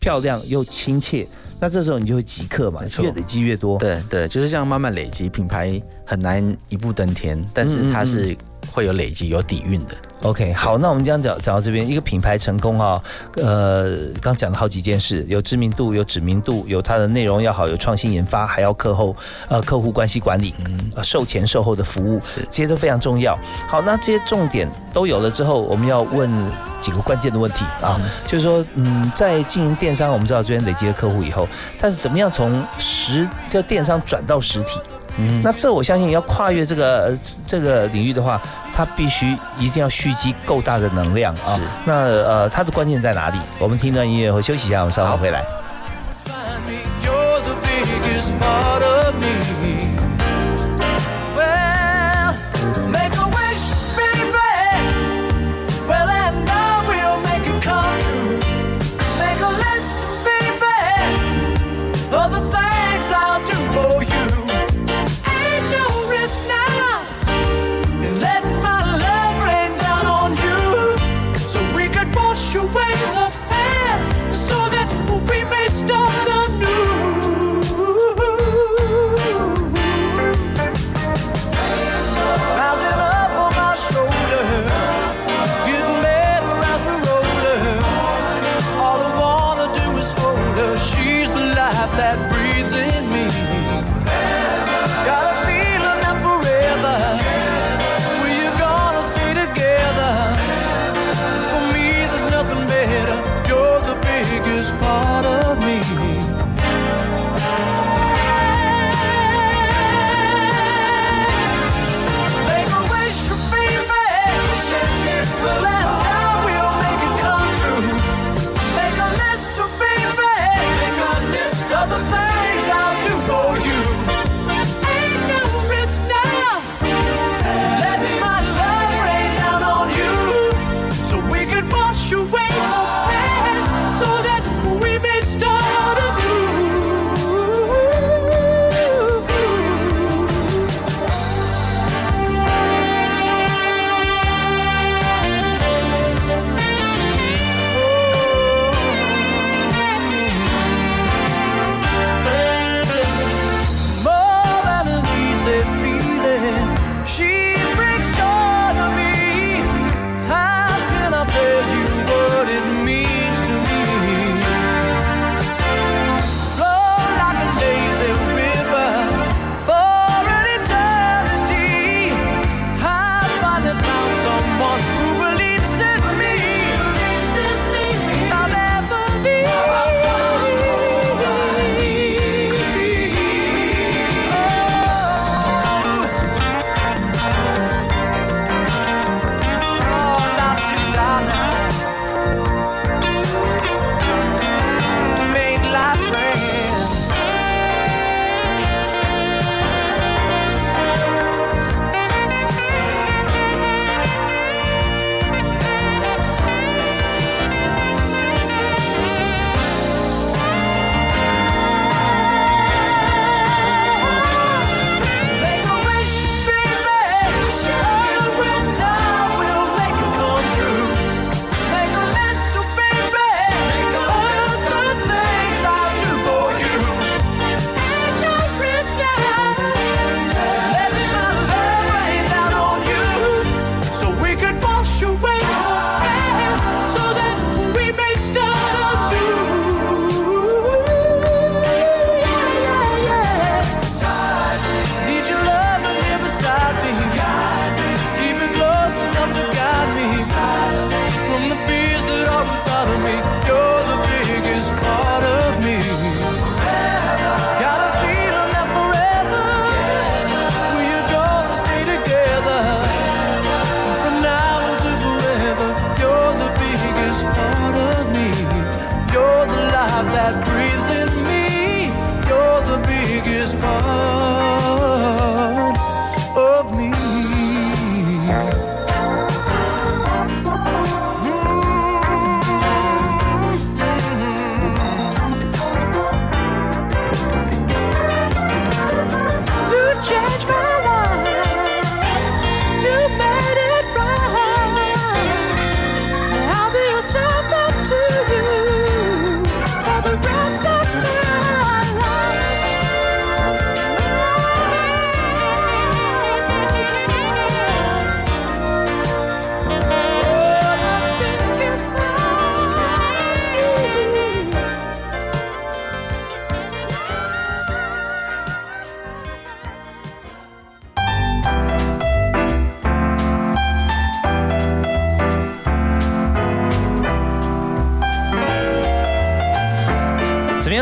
[0.00, 1.28] 漂亮又亲切。
[1.60, 3.78] 那这时候你就会即刻嘛，越累积越多。
[3.78, 8.36] 对对，就是这样慢慢累积，品牌很难一步登天，但是它是
[8.70, 9.96] 会有累积、有底蕴的。
[10.22, 13.00] OK，好，那我们将讲讲到这边，一个品牌成功啊，
[13.36, 19.16] 呃，刚讲了好几件事，有知名度，有知名度，有它的内容要好，有创新研发，还要客后
[19.48, 23.38] 呃客户关系管理，嗯，售前售后的服务，是这些都非常重要。
[23.68, 26.28] 好，那这些重点都有了之后，我们要问
[26.80, 31.48] 几个关键的问题啊，就是说，嗯，在经营电商，我们知道这边累积了客户以后，
[31.80, 34.80] 但是怎么样从实就电商转到实体？
[35.18, 38.40] 嗯，那这我相信要跨越这个这个领域的话。
[38.78, 41.58] 它必须一定要蓄积够大的能量啊！
[41.84, 43.36] 那呃，它的关键在哪里？
[43.58, 45.44] 我们听段音乐后休息一下，我们稍后回来。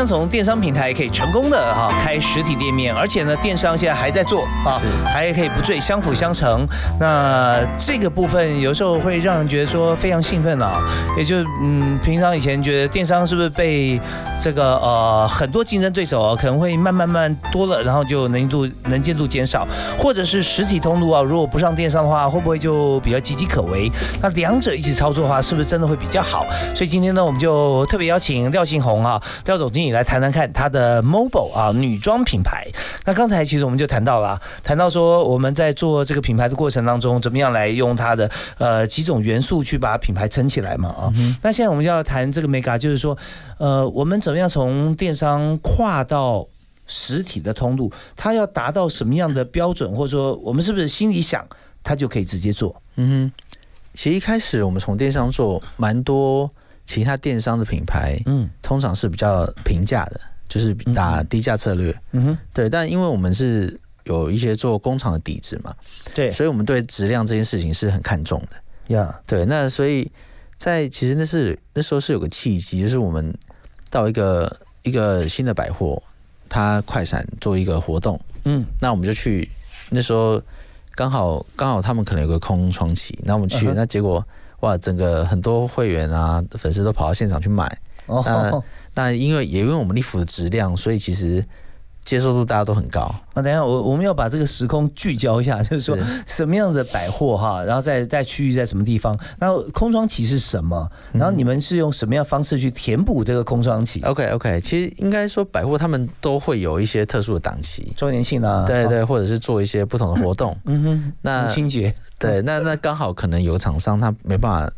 [0.07, 6.65] 从电商平台可以成功的哈开实体店面，而且呢，电商现在还在做啊，还可以不坠相辅相成。
[6.99, 10.81] 那这个部分有时候会让人觉得说非常兴奋啊，
[11.17, 13.99] 也就嗯，平常以前觉得电商是不是被
[14.41, 19.67] 这个呃很多竞争对手啊可能会慢慢慢多了，然后就能度能见度减少，
[19.99, 23.91] 或者是实体通路啊，如果不上电商的话，会不会就比较岌岌可危？
[24.21, 26.45] 那两者一起操作的话，是不是真的会比较好？
[26.73, 30.07] 所以今天呢，我们就特别邀请廖信宏啊，廖总经理来。
[30.07, 32.65] 谈谈看它的 mobile 啊女装品牌。
[33.05, 41.13] 那刚才其实我们就谈到了，谈到说我们在做这个品牌的过程当中，怎么样来用它的呃几种元素去把品牌撑起来嘛啊。
[41.41, 43.17] 那现在我们就要谈这个 mega，就是说
[43.57, 46.47] 呃我们怎么样从电商跨到
[46.85, 51.45] 实体的通路，它要达到什么样的标准，或者说我们是不是心里想
[51.83, 52.81] 它就可以直接做？
[52.95, 53.49] 嗯哼，
[53.93, 56.49] 其实一开始我们从电商做蛮多。
[56.87, 62.69] 其他电商的品牌，嗯，通常是比较平价的，就是打低价策略，嗯哼，对。
[62.69, 65.75] 但因为我们是有一些做工厂的底子嘛，
[66.15, 69.45] 对，所以我们对质量这件事情是很看重的，呀，对。
[69.45, 70.09] 那所以
[70.55, 73.37] 在其实那是那时候是有个契机，就是我们
[73.91, 74.49] 到一个
[74.83, 76.01] 一个新的百货，
[76.47, 79.47] 它快闪做一个活动，嗯，那我们就去，
[79.89, 80.41] 那时候
[80.95, 84.25] 刚好刚好他们可能有个空窗期，那我们去，那结果。
[84.61, 87.77] 哇，整个很多会员啊，粉丝都跑到现场去买。
[88.07, 91.45] 那那因为也因为我们利服的质量，所以其实。
[92.07, 93.13] 接受度大家都很高。
[93.33, 99.13] 那等一下我我们要把这个时空聚焦一下， 就是说什么样的百货哈，然后在在区域在什么地方？
[99.37, 100.89] 然后空窗期是什么？
[101.11, 110.57] 然后你们是用什么样方式去填补这个空窗期？OK OK，其实应该说百货他们都会有一些特殊的档期，周年庆啊，对对，或者是做一些不同的活动。
[110.63, 114.73] 嗯哼，那清洁对，那那刚好可能有厂商他没办法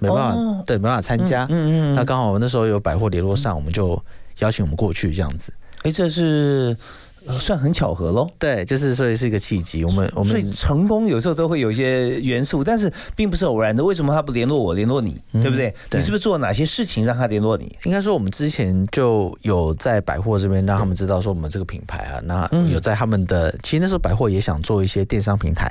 [0.00, 1.46] 没办法对没办法参加。
[1.48, 4.02] 嗯嗯，那刚好我们那时候有百货联络上，我们就
[4.40, 5.52] 邀请我们过去这样子。
[5.82, 6.76] 哎，这是
[7.38, 8.28] 算很巧合喽。
[8.38, 9.84] 对，就是所以是一个契机。
[9.84, 13.84] 我们我们所以成功有时候都会有一些元素，但是并不是偶然的。
[13.84, 15.74] 为什么他不联络我，联络你，对不对？
[15.92, 17.74] 你是不是做哪些事情让他联络你？
[17.84, 25.70] 应该说我们之前就有在百货这边让他们知道说我们这个品牌啊，那有在他们的其实那时候百货也想做一些电商平台。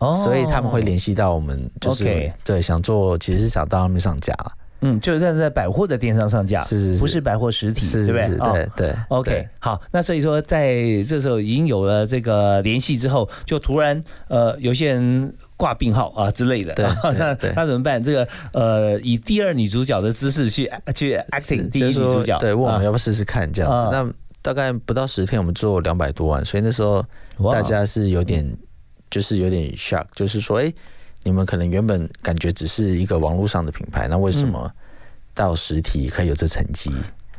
[0.00, 4.32] 哦，所以他们会联系到我们，就是对想做，其实是想到他们上架。
[4.80, 8.28] 嗯，就是在在百货的电商上架，是是是，不是百货实体，对不对？
[8.28, 8.96] 对对。
[9.08, 10.74] OK，好，那所以说在
[11.06, 16.84] 这时候已经有了这个联系之后，就突然呃有些人挂病号啊之类的，对，
[17.18, 18.02] 那那怎么办？
[18.02, 23.84] 这个呃以第二女主角的姿势去去 acting 第一女主角，对，问我们要不要试试看这样子。
[23.90, 24.08] 那
[24.42, 27.04] 大概不到十天，我们做两百多万，所以那时候
[27.50, 28.56] 大家是有点。
[29.10, 30.70] 就是有点 shock，就是说，哎，
[31.24, 34.70] 你们可能原本感觉只是一个网络上的品牌，那为什么
[35.34, 36.90] 到实体可以有这成绩？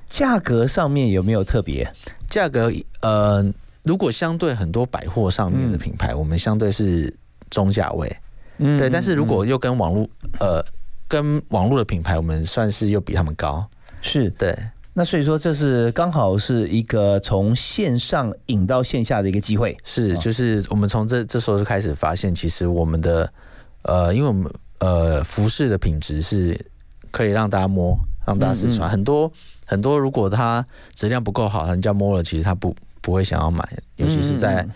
[0.09, 1.91] 价格上面有没有特别？
[2.27, 2.71] 价格，
[3.01, 3.45] 呃，
[3.83, 7.13] 如果相对很多百货上面的品牌，我们相对是
[7.49, 8.15] 中价位，
[8.57, 8.89] 嗯，对。
[8.89, 10.09] 但是如果又跟网络，
[10.39, 10.63] 呃，
[11.07, 13.65] 跟网络的品牌，我们算是又比他们高，
[14.01, 14.55] 是对。
[14.91, 19.77] 那所以说，这是刚好是一个从线上引到线下的一个机会。
[19.83, 23.31] 是，就是我们从这这时候就开始发现，其实我们的
[23.83, 26.59] 呃，因为我们呃服饰的品质是
[27.11, 28.89] 可以让大家摸，让大家试穿。
[28.89, 29.31] 很多
[29.65, 33.63] 很多，如果它质量不够好，人家摸了，其实他不不会想要买，
[33.95, 34.67] 尤其是在。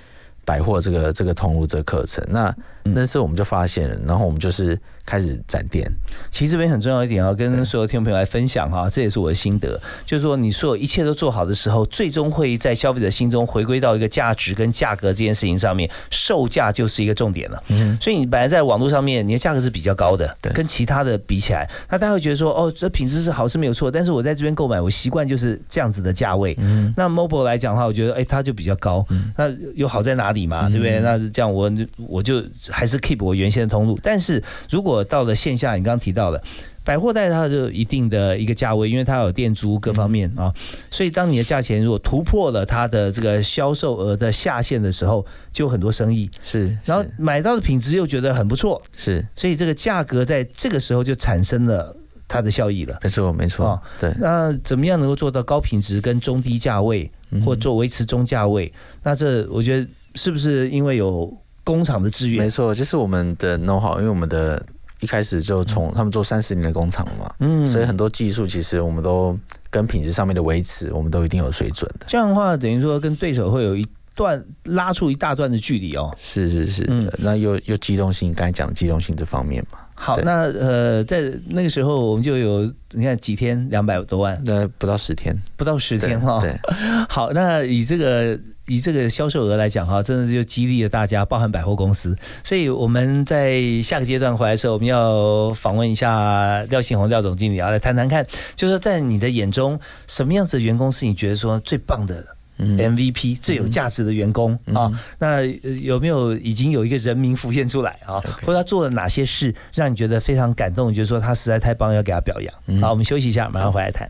[0.45, 2.53] 百货这个这个通路这个课程，那
[2.83, 5.89] 那时候我们就发现了，然后我们就是开始展店。
[6.31, 17.63] 其实这边很重要一点要跟所有听众朋友来分享哈，这也是我的心得，就是说你所有一切都做好的时候，最终会在消费者心中回归到一个价值跟价格这件事情上面，售价就是一个重点了。
[17.67, 26.53] 嗯，所以你本来在网络上面你的价格是比较高的，跟其他的比起来，那大家会觉得说哦，这品质是好是没有错，但是我在这边购买，我习惯就是这样子的价位。
[26.59, 29.05] 嗯，那 mobile 来讲的话，我觉得哎，它就比较高。
[29.09, 30.33] 嗯，那有好在哪？
[30.33, 30.99] 里嘛，对不对？
[31.01, 31.71] 那这样我
[32.07, 32.41] 我就
[32.73, 33.97] 还是 keep 我原先的通路。
[34.01, 36.43] 但是如果到了线下，你刚刚提到的
[36.83, 40.51] 百货带，它就一定的一个价位，因为它有店租各方面啊。
[40.89, 46.75] 所以当你的价钱如果突破了它的这个销售额的下限的时候，就有很多生意是。
[46.83, 49.23] 然后买到的品质又觉得很不错，是。
[49.35, 51.95] 所以这个价格在这个时候就产生了
[52.27, 52.97] 它的效益了。
[53.03, 53.79] 没错，没错。
[53.99, 54.11] 对。
[54.19, 57.09] 那怎么样能够做到高品质跟中低价位，
[57.45, 58.73] 或做维持中价位？
[59.03, 59.87] 那这我觉得。
[60.15, 62.43] 是不是因为有工厂的资源？
[62.43, 64.63] 没错，就是我们的 know how，因为我们的
[64.99, 69.37] 一开始就从他们做三十年的工厂嘛，嗯，所以很多技术其实我们都
[69.69, 72.05] 跟品质上面的维持，我们都一定有水准的。
[72.07, 76.13] 这样的话，等于说跟对手会有一段拉出一大段的距离哦。
[76.17, 79.79] 是是是，那又又机动性，刚才讲的机动性这方面嘛。
[79.95, 86.39] 好，那呃，在那个时候我们就有，你看几天两百多万，那不到十天，不到十天哈。
[86.41, 86.59] 对，
[87.07, 88.37] 好，那以这个
[88.67, 92.15] 以这个销售额来讲哈，真的就激励了大家，包含百货公司。
[92.43, 102.25] 所以我们在下个阶段回来的时候，我们要访问一下廖信宏廖总经理啊，来谈谈看，就是说在你的眼中，什么样子的员工是你觉得说最棒的
[102.59, 104.89] ？MVP 最有价值的员工啊，
[105.19, 108.21] 那有没有已经有一个人名浮现出来啊？
[108.45, 110.89] 或者他做了哪些事让你觉得非常感动？
[110.89, 112.79] 你觉得说他实在太棒，要给他表扬？
[112.79, 114.09] 好，我们休息一下，马上回来谈。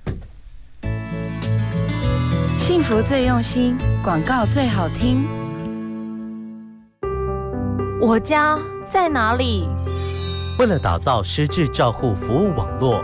[2.65, 5.27] 幸福最用心，广告最好听。
[7.99, 8.57] 我家
[8.89, 9.67] 在哪里？
[10.57, 13.03] 为了打造失智照护服务网络。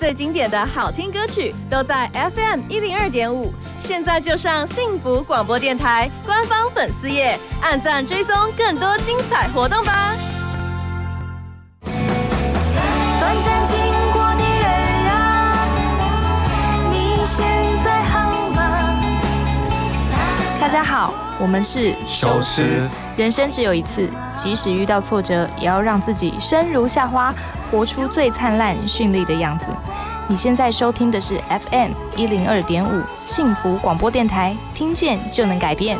[0.00, 10.16] 最经典的好听歌曲都在 FM 一零二点五，现在就上幸福广播电台官方粉丝页，按赞追踪更多精彩活动吧。
[11.84, 13.76] 短暂经
[14.14, 14.19] 过
[20.70, 22.88] 家好，我们是收师。
[23.16, 27.34] 人生只有一次，即使遇到挫折，也要让自己生如夏花。
[27.72, 29.66] 活出最灿烂绚丽的样子。
[30.28, 35.98] 你现在收听的是 FM 一零二点五幸福广播电台，听见就能改变。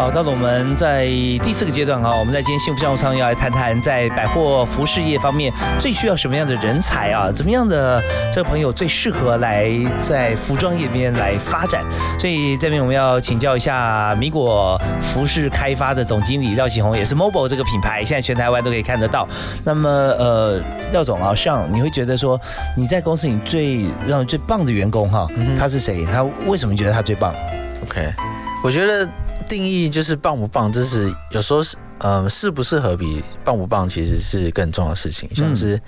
[0.00, 1.04] 好，到了我们在
[1.44, 7.30] 第四个阶段哈，我们在今天幸福商务舱要来谈谈在百货服饰业方面最需要什么样的人才啊？
[7.30, 11.84] 怎么样的这个朋友最适合来在服装业里面来发展？
[12.18, 14.80] 所以这边我们要请教一下米果
[15.12, 19.28] 服饰开发的总经理廖启宏，也是 Mobile 这个品牌，现在全台湾都可以看得到。
[19.64, 22.40] 那么呃，廖总啊，像你会觉得说
[22.74, 25.28] 你在公司里最让最棒的员工哈，
[25.58, 26.06] 他是谁？
[26.06, 27.34] 他为什么觉得他最棒
[27.82, 28.00] ？OK，
[28.64, 29.06] 我觉得。
[29.50, 35.78] 定义就是棒不棒，这是有时候是呃适不适合比棒不棒其实是更重要的事情，像是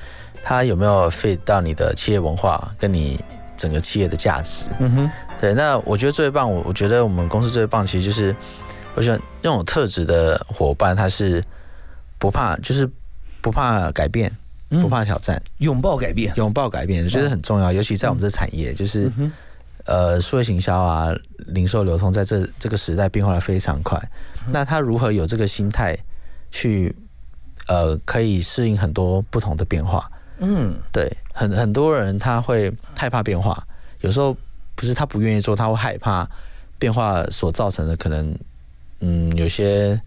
[0.42, 3.22] 它有没有 fit 到你的企业文化跟你
[3.56, 4.66] 整个企业的价值。
[4.80, 5.10] 嗯哼，
[5.40, 8.34] 对，那我觉得最棒，我我觉得我们公司最棒，其实就是
[8.96, 11.40] 我想那种特质的伙伴，他是
[12.18, 12.90] 不怕，就是
[13.40, 14.36] 不怕改变，
[14.68, 19.08] 不怕挑战，拥抱改变，拥抱改变，我觉得很重要，尤其在我们这产业，就是。
[19.84, 21.12] 呃，数位行销啊，
[21.48, 24.00] 零售流通在这这个时代变化的非常快。
[24.50, 25.96] 那他如何有这个心态
[26.50, 26.94] 去
[27.66, 30.10] 呃，可以适应很多不同的变化？
[30.38, 33.64] 嗯，对，很很多人他会害怕变化，
[34.00, 34.36] 有时候
[34.74, 36.28] 不是他不愿意做，他会害怕
[36.78, 38.36] 变化所造成的可能
[39.00, 40.00] 嗯有些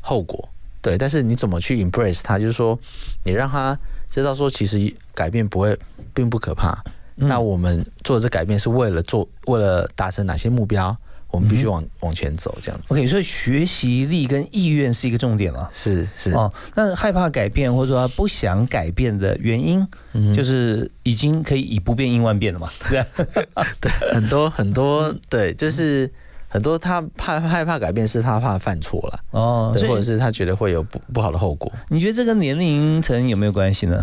[0.00, 0.48] 后果。
[0.80, 2.38] 对，但是你怎么去 embrace 他？
[2.38, 2.78] 就是说，
[3.24, 3.76] 你让他
[4.08, 5.78] 知道说，其实改变不会
[6.14, 6.82] 并不可怕。
[7.18, 10.96] 那我们做这改变是为了做，为了达成哪些目标？
[11.30, 12.86] 我们必须往往前走，这样子。
[12.88, 15.68] OK，所以学习力跟意愿是一个重点了。
[15.74, 19.86] 是是哦，那害怕改变或者说不想改变的原因，
[20.34, 22.70] 就是已经可以以不变应万变了嘛？
[22.88, 23.04] 对
[23.78, 26.10] 对，很多很多，对，就是
[26.48, 31.70] 很多他怕害怕改变，是他怕犯错了哦，或者是他觉得会有不不好的后果。
[31.88, 34.02] 你觉得这跟年龄层有没有关系呢？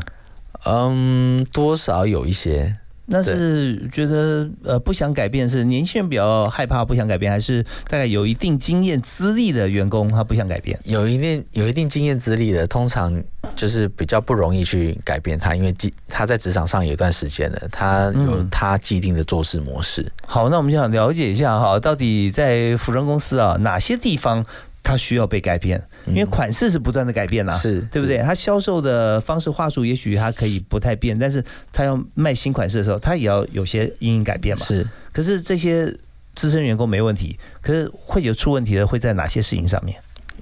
[0.63, 2.78] 嗯，多少有一些。
[3.07, 10.79] 那是觉得呃不想改变，是年轻人比较害怕不想改变，还是大概有一定经验资历的员工他不想改变？
[10.85, 13.23] 有一定有一定经验资历的，通常
[13.55, 20.05] 就是比较不容易去改变他，因为既他在职场上有一段时间了，他有他既定的做事模式。
[20.25, 24.45] 好，那我们就想了解一下哈，到底在服装公司啊哪些地方？
[24.87, 28.19] 它需要被改变，因为款式是不断的改变啦，是对不对？
[28.19, 31.43] 它销售的方式话术也许它可以不太变，但是
[31.73, 34.65] 它要卖新款式的时候，它也要有些因应改变嘛。
[34.65, 35.91] 是，可是这些
[36.35, 39.97] 资深员工没问题，可是会有出问题的会在哪些事情上面？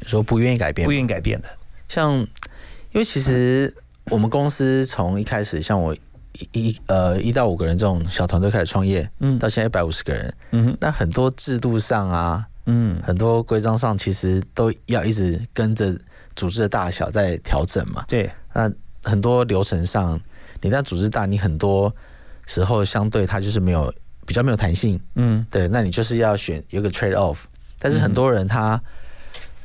[0.06, 1.48] 说不愿意改变，不愿意改变的，
[1.88, 2.28] 像因
[2.94, 3.74] 为其实
[4.06, 5.96] 我们公司从一开始，像我
[6.52, 12.46] 一呃一到五个人这种小团队开始创业，嗯，到现在一百五十个人，嗯，那很多制度上啊。
[12.66, 15.94] 嗯，很多规章上其实都要一直跟着
[16.36, 18.06] 组织的大小在调整嘛。
[18.08, 18.72] 对，那
[19.04, 20.20] 很多流程上，
[20.62, 21.94] 你在组织大，你很多
[22.46, 23.94] 时候相对它就是没有
[24.26, 24.98] 比较没有弹性。
[25.16, 27.40] 嗯，对，那你就是要选有个 trade off。
[27.80, 28.82] 但是很多人他，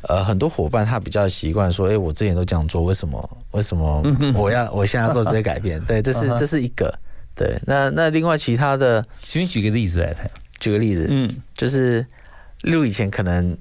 [0.03, 4.03] 呃，很多伙伴他比较习惯说，哎，我之前都这样做，为什么为什么
[4.34, 5.80] 我要我现在要做这些改变？
[5.86, 6.92] 对，这是这是一个。
[7.36, 10.28] 对，那那另外其他的，请你举个例子来谈。
[10.59, 12.05] 举个例子，嗯，就是。
[12.63, 13.57] 例如以前可能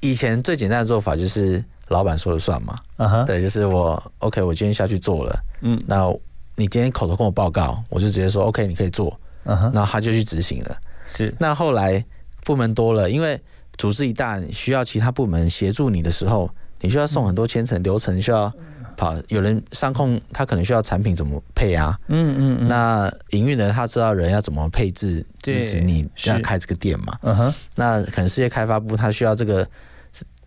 [0.00, 2.76] 以前最简单的做法就是老板说了算嘛，
[3.24, 6.08] 对，就是我 OK，我今天下去做了，嗯，那
[6.56, 10.76] 你今天口头跟我报告，我就直接说 OK，你可以做，嗯哼，那他就去执行了，
[11.06, 11.34] 是。
[11.38, 12.04] 那后来
[12.44, 13.40] 部门多了，因为
[13.76, 18.52] 组织一大，需要其他部门协助你的时候，你需要送很多千层流程需要。
[18.98, 21.96] 跑，有人商控，他可能需要产品怎么配啊？
[22.08, 22.68] 嗯嗯嗯。
[22.68, 27.16] 那营运的他知道人要怎么配置，支持你要开这个店嘛？
[27.22, 27.54] 嗯哼。
[27.76, 29.66] 那可能事业开发部他需要这个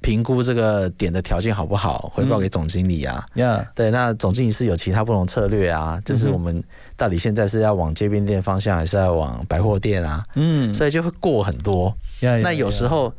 [0.01, 3.25] 评估这个点的条件好不好，汇报给总经理啊。
[3.35, 3.65] 呀。
[3.73, 6.61] 对，那总经理是有其他不同策略啊，就是我们
[6.97, 10.23] 到底现在是要往街边店方向，还是要往百货店啊？
[10.35, 10.73] 嗯。
[10.73, 11.95] 所以就会过很多。
[12.19, 13.13] 那有时候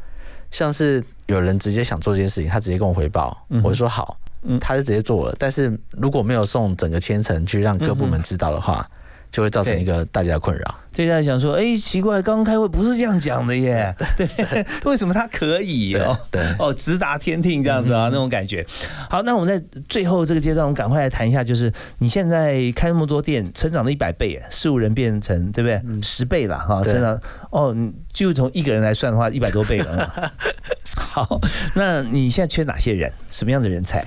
[0.50, 4.18] 像是有人直接想做这件事情，他直接跟我回报，我就说好。
[4.42, 8.88] 嗯，他就直接做了，但是如果没有送整个千层去让各部门知道的话，
[9.30, 10.74] 就会造成一个大家的困扰。
[10.94, 13.94] 大家想说，哎，奇怪，刚刚开会不是这样讲的耶？
[14.14, 14.28] 对，
[14.84, 16.18] 为什么他可以哦？
[16.30, 18.62] 对，哦，直达天庭这样子啊，那种感觉。
[19.08, 26.02] 好，那我们在最后这个阶段，我们赶快来谈一下，就是你现在开那么多店，成长了一百倍，事务人变成对不对？
[26.02, 27.18] 十倍了哈，成长
[27.50, 27.74] 哦，
[28.12, 30.30] 就从一个人来算的话，一百多倍了。
[31.10, 31.40] 好，
[31.74, 33.12] 那你现在缺哪些人？
[33.30, 34.02] 什么样的人才？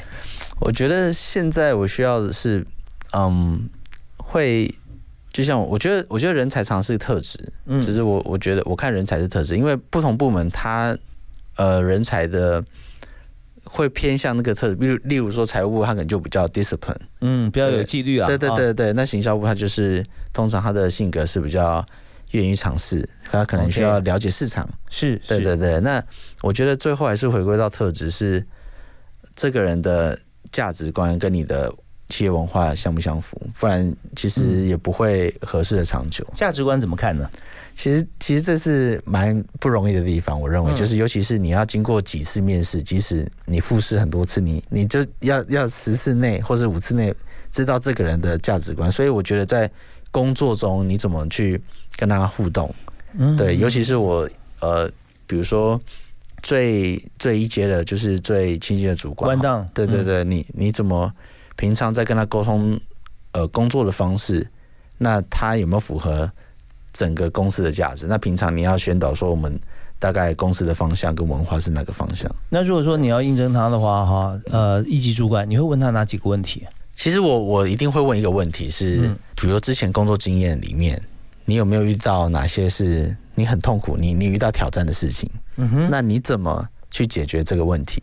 [0.59, 2.65] 我觉得现在我需要的是，
[3.13, 3.69] 嗯，
[4.17, 4.73] 会
[5.31, 10.97] 就像我觉得，我觉得人才常是特质，嗯，就是我我觉得我看人才是特质，因为不同部门他
[11.57, 12.63] 呃人才的
[13.65, 21.85] 会偏向那个特质，比如例如说财务部他可能就比较 discipline，嗯，比较有纪律啊，对对对对，那行销部他就是通常他的性格是比较。
[22.35, 24.67] 愿意尝试，他可能需要了解市场。
[24.89, 25.79] 是，对对对。
[25.79, 26.03] 那
[26.41, 28.45] 我觉得最后还是回归到特质，是
[29.35, 30.17] 这个人的
[30.51, 31.73] 价值观跟你的
[32.09, 36.25] 企业文化相不相符，不然其实也不会合适的长久。
[36.35, 37.29] 价值观怎么看呢？
[37.73, 47.13] 其实其实这是蛮不容易的地方，我认为就是尤其是你要经过几次面试，即使你复试很多次，你你就要要十次内或者五次内
[47.51, 48.89] 知道这个人的价值观。
[48.89, 49.69] 所以我觉得在
[50.15, 51.61] 工作中你怎么去
[51.97, 52.73] 跟他互动，
[53.19, 54.29] 嗯，对，尤其是我
[54.61, 54.89] 呃，
[55.27, 55.77] 比如说
[56.41, 59.27] 最最一阶的就是最亲近的主管，
[59.73, 61.11] 对对对，你你怎么
[61.57, 62.79] 平常在跟他沟通
[63.33, 64.49] 呃工作的方式，
[64.97, 66.31] 那他有没有符合？
[66.95, 68.07] 整个公司的价值。
[68.07, 69.59] 那平常你要宣导说，我们
[69.99, 72.33] 大概公司的方向跟文化是哪个方向？
[72.47, 76.65] 那如果说你要应征他的话，哈，呃，一级主管，你会问他哪几个问题？
[76.95, 80.99] 其实我我一定会问一个问题，是，比如之前工作经验里面，
[81.43, 85.29] 你有没有遇到哪些是你很痛苦，你你遇到挑战的事情？
[85.57, 88.01] 嗯哼，那你怎么去解决这个问题？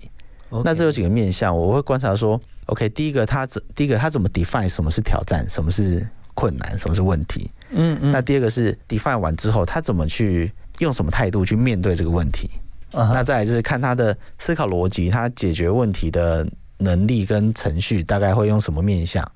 [0.64, 7.50] 那这有几个面向，我会观察说，OK，第一个他怎，第一个他怎么 define 什么是挑战，什么是困难，什么是问题？
[7.70, 12.50] 嗯嗯，那第二个是 define 完之后，他怎么去用什么态度去面对这个问题？
[12.92, 16.46] 那再来就是看他的思考逻辑，他解决问题的
[16.82, 19.26] 能力跟程序大概会用什么面向？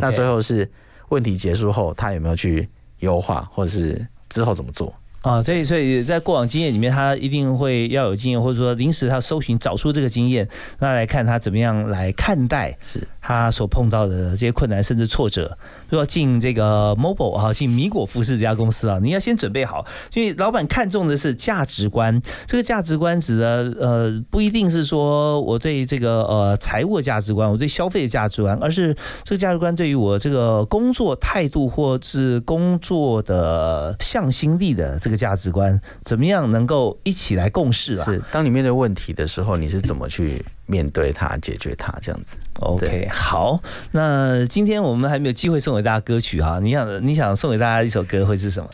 [0.00, 0.68] 那最后是
[1.08, 2.68] 问题结束后，他有没有去
[3.00, 4.92] 优化，或者是之后怎么做？
[5.22, 10.48] 啊，所以所以在过往经验里面，他一定会要有经验，或者说临时他搜寻找出这个经验，
[10.78, 15.58] 那来看他怎么样来看待是他所碰到的这些困难甚至挫折。
[15.88, 22.22] 如果进这个 mobile 哈，进米果服饰这家公司啊，你要先准备好，因为老板看重的是价值观。
[22.46, 35.16] 这个价值观指的呃，不一定是说我对这个呃财务的价值观，我对消费的价值观，而是这个价值观对于我这个工作态度或是工作的向心力的这个。
[35.16, 38.04] 价值观怎么样能够一起来共事啊？
[38.04, 41.90] 是，当你面对问题的时候，你是怎么去面对它、解决它？
[42.02, 42.36] 这样子。
[42.60, 43.60] OK，好，
[43.92, 48.68] 那今天我们还没有机会送给大家歌曲哈，你想你想送给大家一首歌会是什么？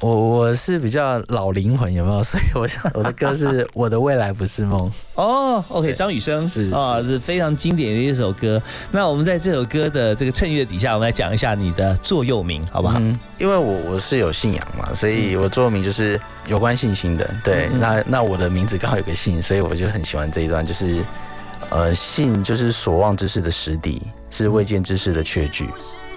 [0.00, 2.20] 我我是比较老灵魂，有没有？
[2.24, 4.78] 所以我想我的歌是《我的未来不是梦》
[5.14, 5.62] 哦。
[5.68, 8.60] OK，张雨生是啊，是非常经典的一首歌。
[8.90, 12.96] 那我们在这首歌的这个衬乐底下，我们来讲一下你的座右铭，好不好？
[12.98, 17.28] 嗯，因为我我是有信仰嘛，所以我座右铭就是有关信心的。
[17.42, 21.02] 对，那那我的名字刚好有个信，所以我就很喜欢这一段，就是
[21.70, 25.68] 呃，信就是所望之事的实底，是未见之事的确据。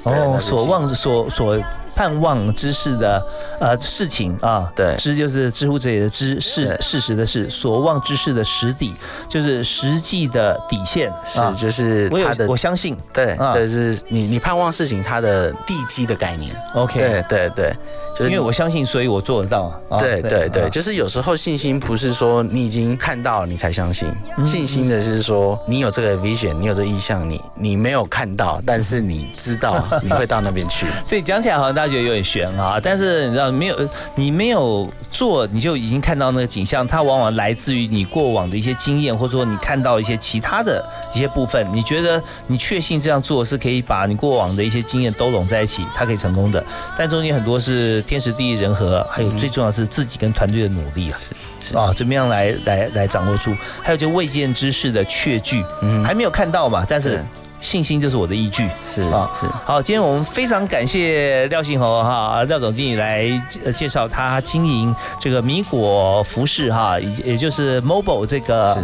[0.03, 1.57] 哦，所望所所。
[1.95, 3.23] 盼望之事的
[3.59, 8.95] 呃事情啊，对，知就是知乎者也的知，事事实的事，所望之事的实底，
[9.29, 17.75] 就是实际的底线，是就是他的，我相信，对，对，是你你盼望事情它的地基的概念，OK，对对对，
[18.15, 24.11] 就是因为我相信，所以我做得到，对对对，就是有时候信心不是说你已经看到了你才相信，
[24.47, 31.83] 信心的是说你有这个 vision，你有这意向，你你没有看到，但是你知道 你会到那边去，对讲起来好像大。
[31.83, 33.77] 家觉得有点悬啊，但是你知道没有，
[34.15, 36.87] 你没有做，你就已经看到那个景象。
[36.87, 40.81] 它往往来自于你过往的一些经验，或者说你看到一些其他的
[41.13, 41.67] 一些部分。
[41.73, 46.63] 你觉得你确信这样做是可以把你过往的一些经验都拢在一起，它可以成功的。
[46.97, 51.19] 但中间很多是天时地利人和，还有最重要是自己跟团队的努力啊，
[51.59, 53.53] 是啊，怎么样来来来掌握住？
[53.81, 57.21] 还有就未见之事的确据，嗯，还没有看到嘛，但是。
[57.63, 59.81] 信心就是我的依据，是啊，是好。
[59.81, 63.25] 今天我们非常感谢廖信侯哈廖总经理来
[63.73, 68.77] 介绍他经营这个米果服饰哈，也也就是 Mobile 这个。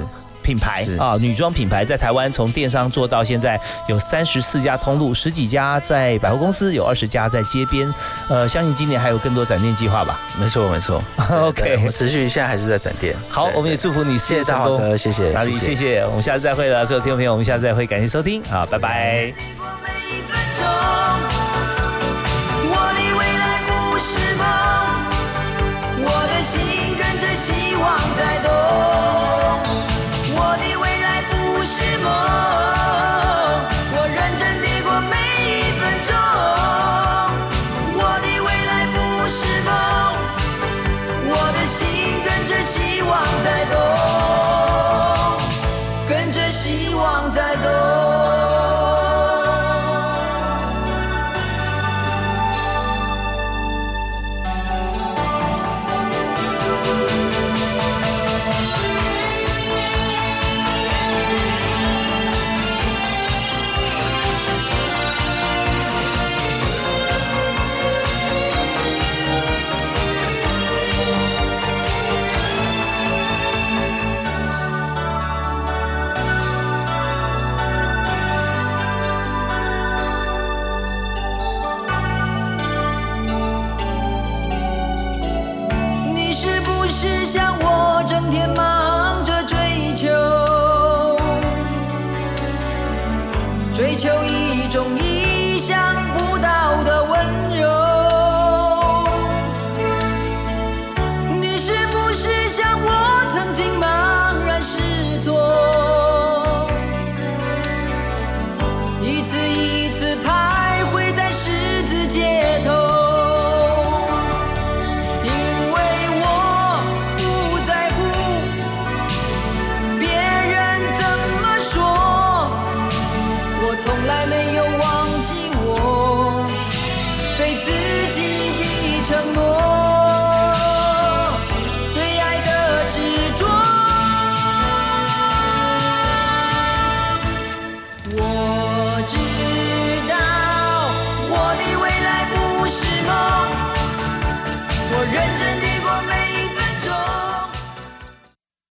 [0.49, 7.87] 品牌啊，女装品牌在台湾从电商做到现在有三十四家通路，十几家在百货公司，有二十家在街边。
[8.29, 10.19] 呃，相信今年还有更多展店计划吧？
[10.39, 11.03] 没错，没错。
[11.29, 13.15] OK，我们持续现在还是在展店。
[13.29, 14.17] 好，我们也祝福你。
[14.17, 16.03] 谢谢大华哥，谢谢阿里，谢谢。
[16.07, 19.31] 我们下次再会了，所有听众朋友，我们下次再会，感谢收听，好，拜拜。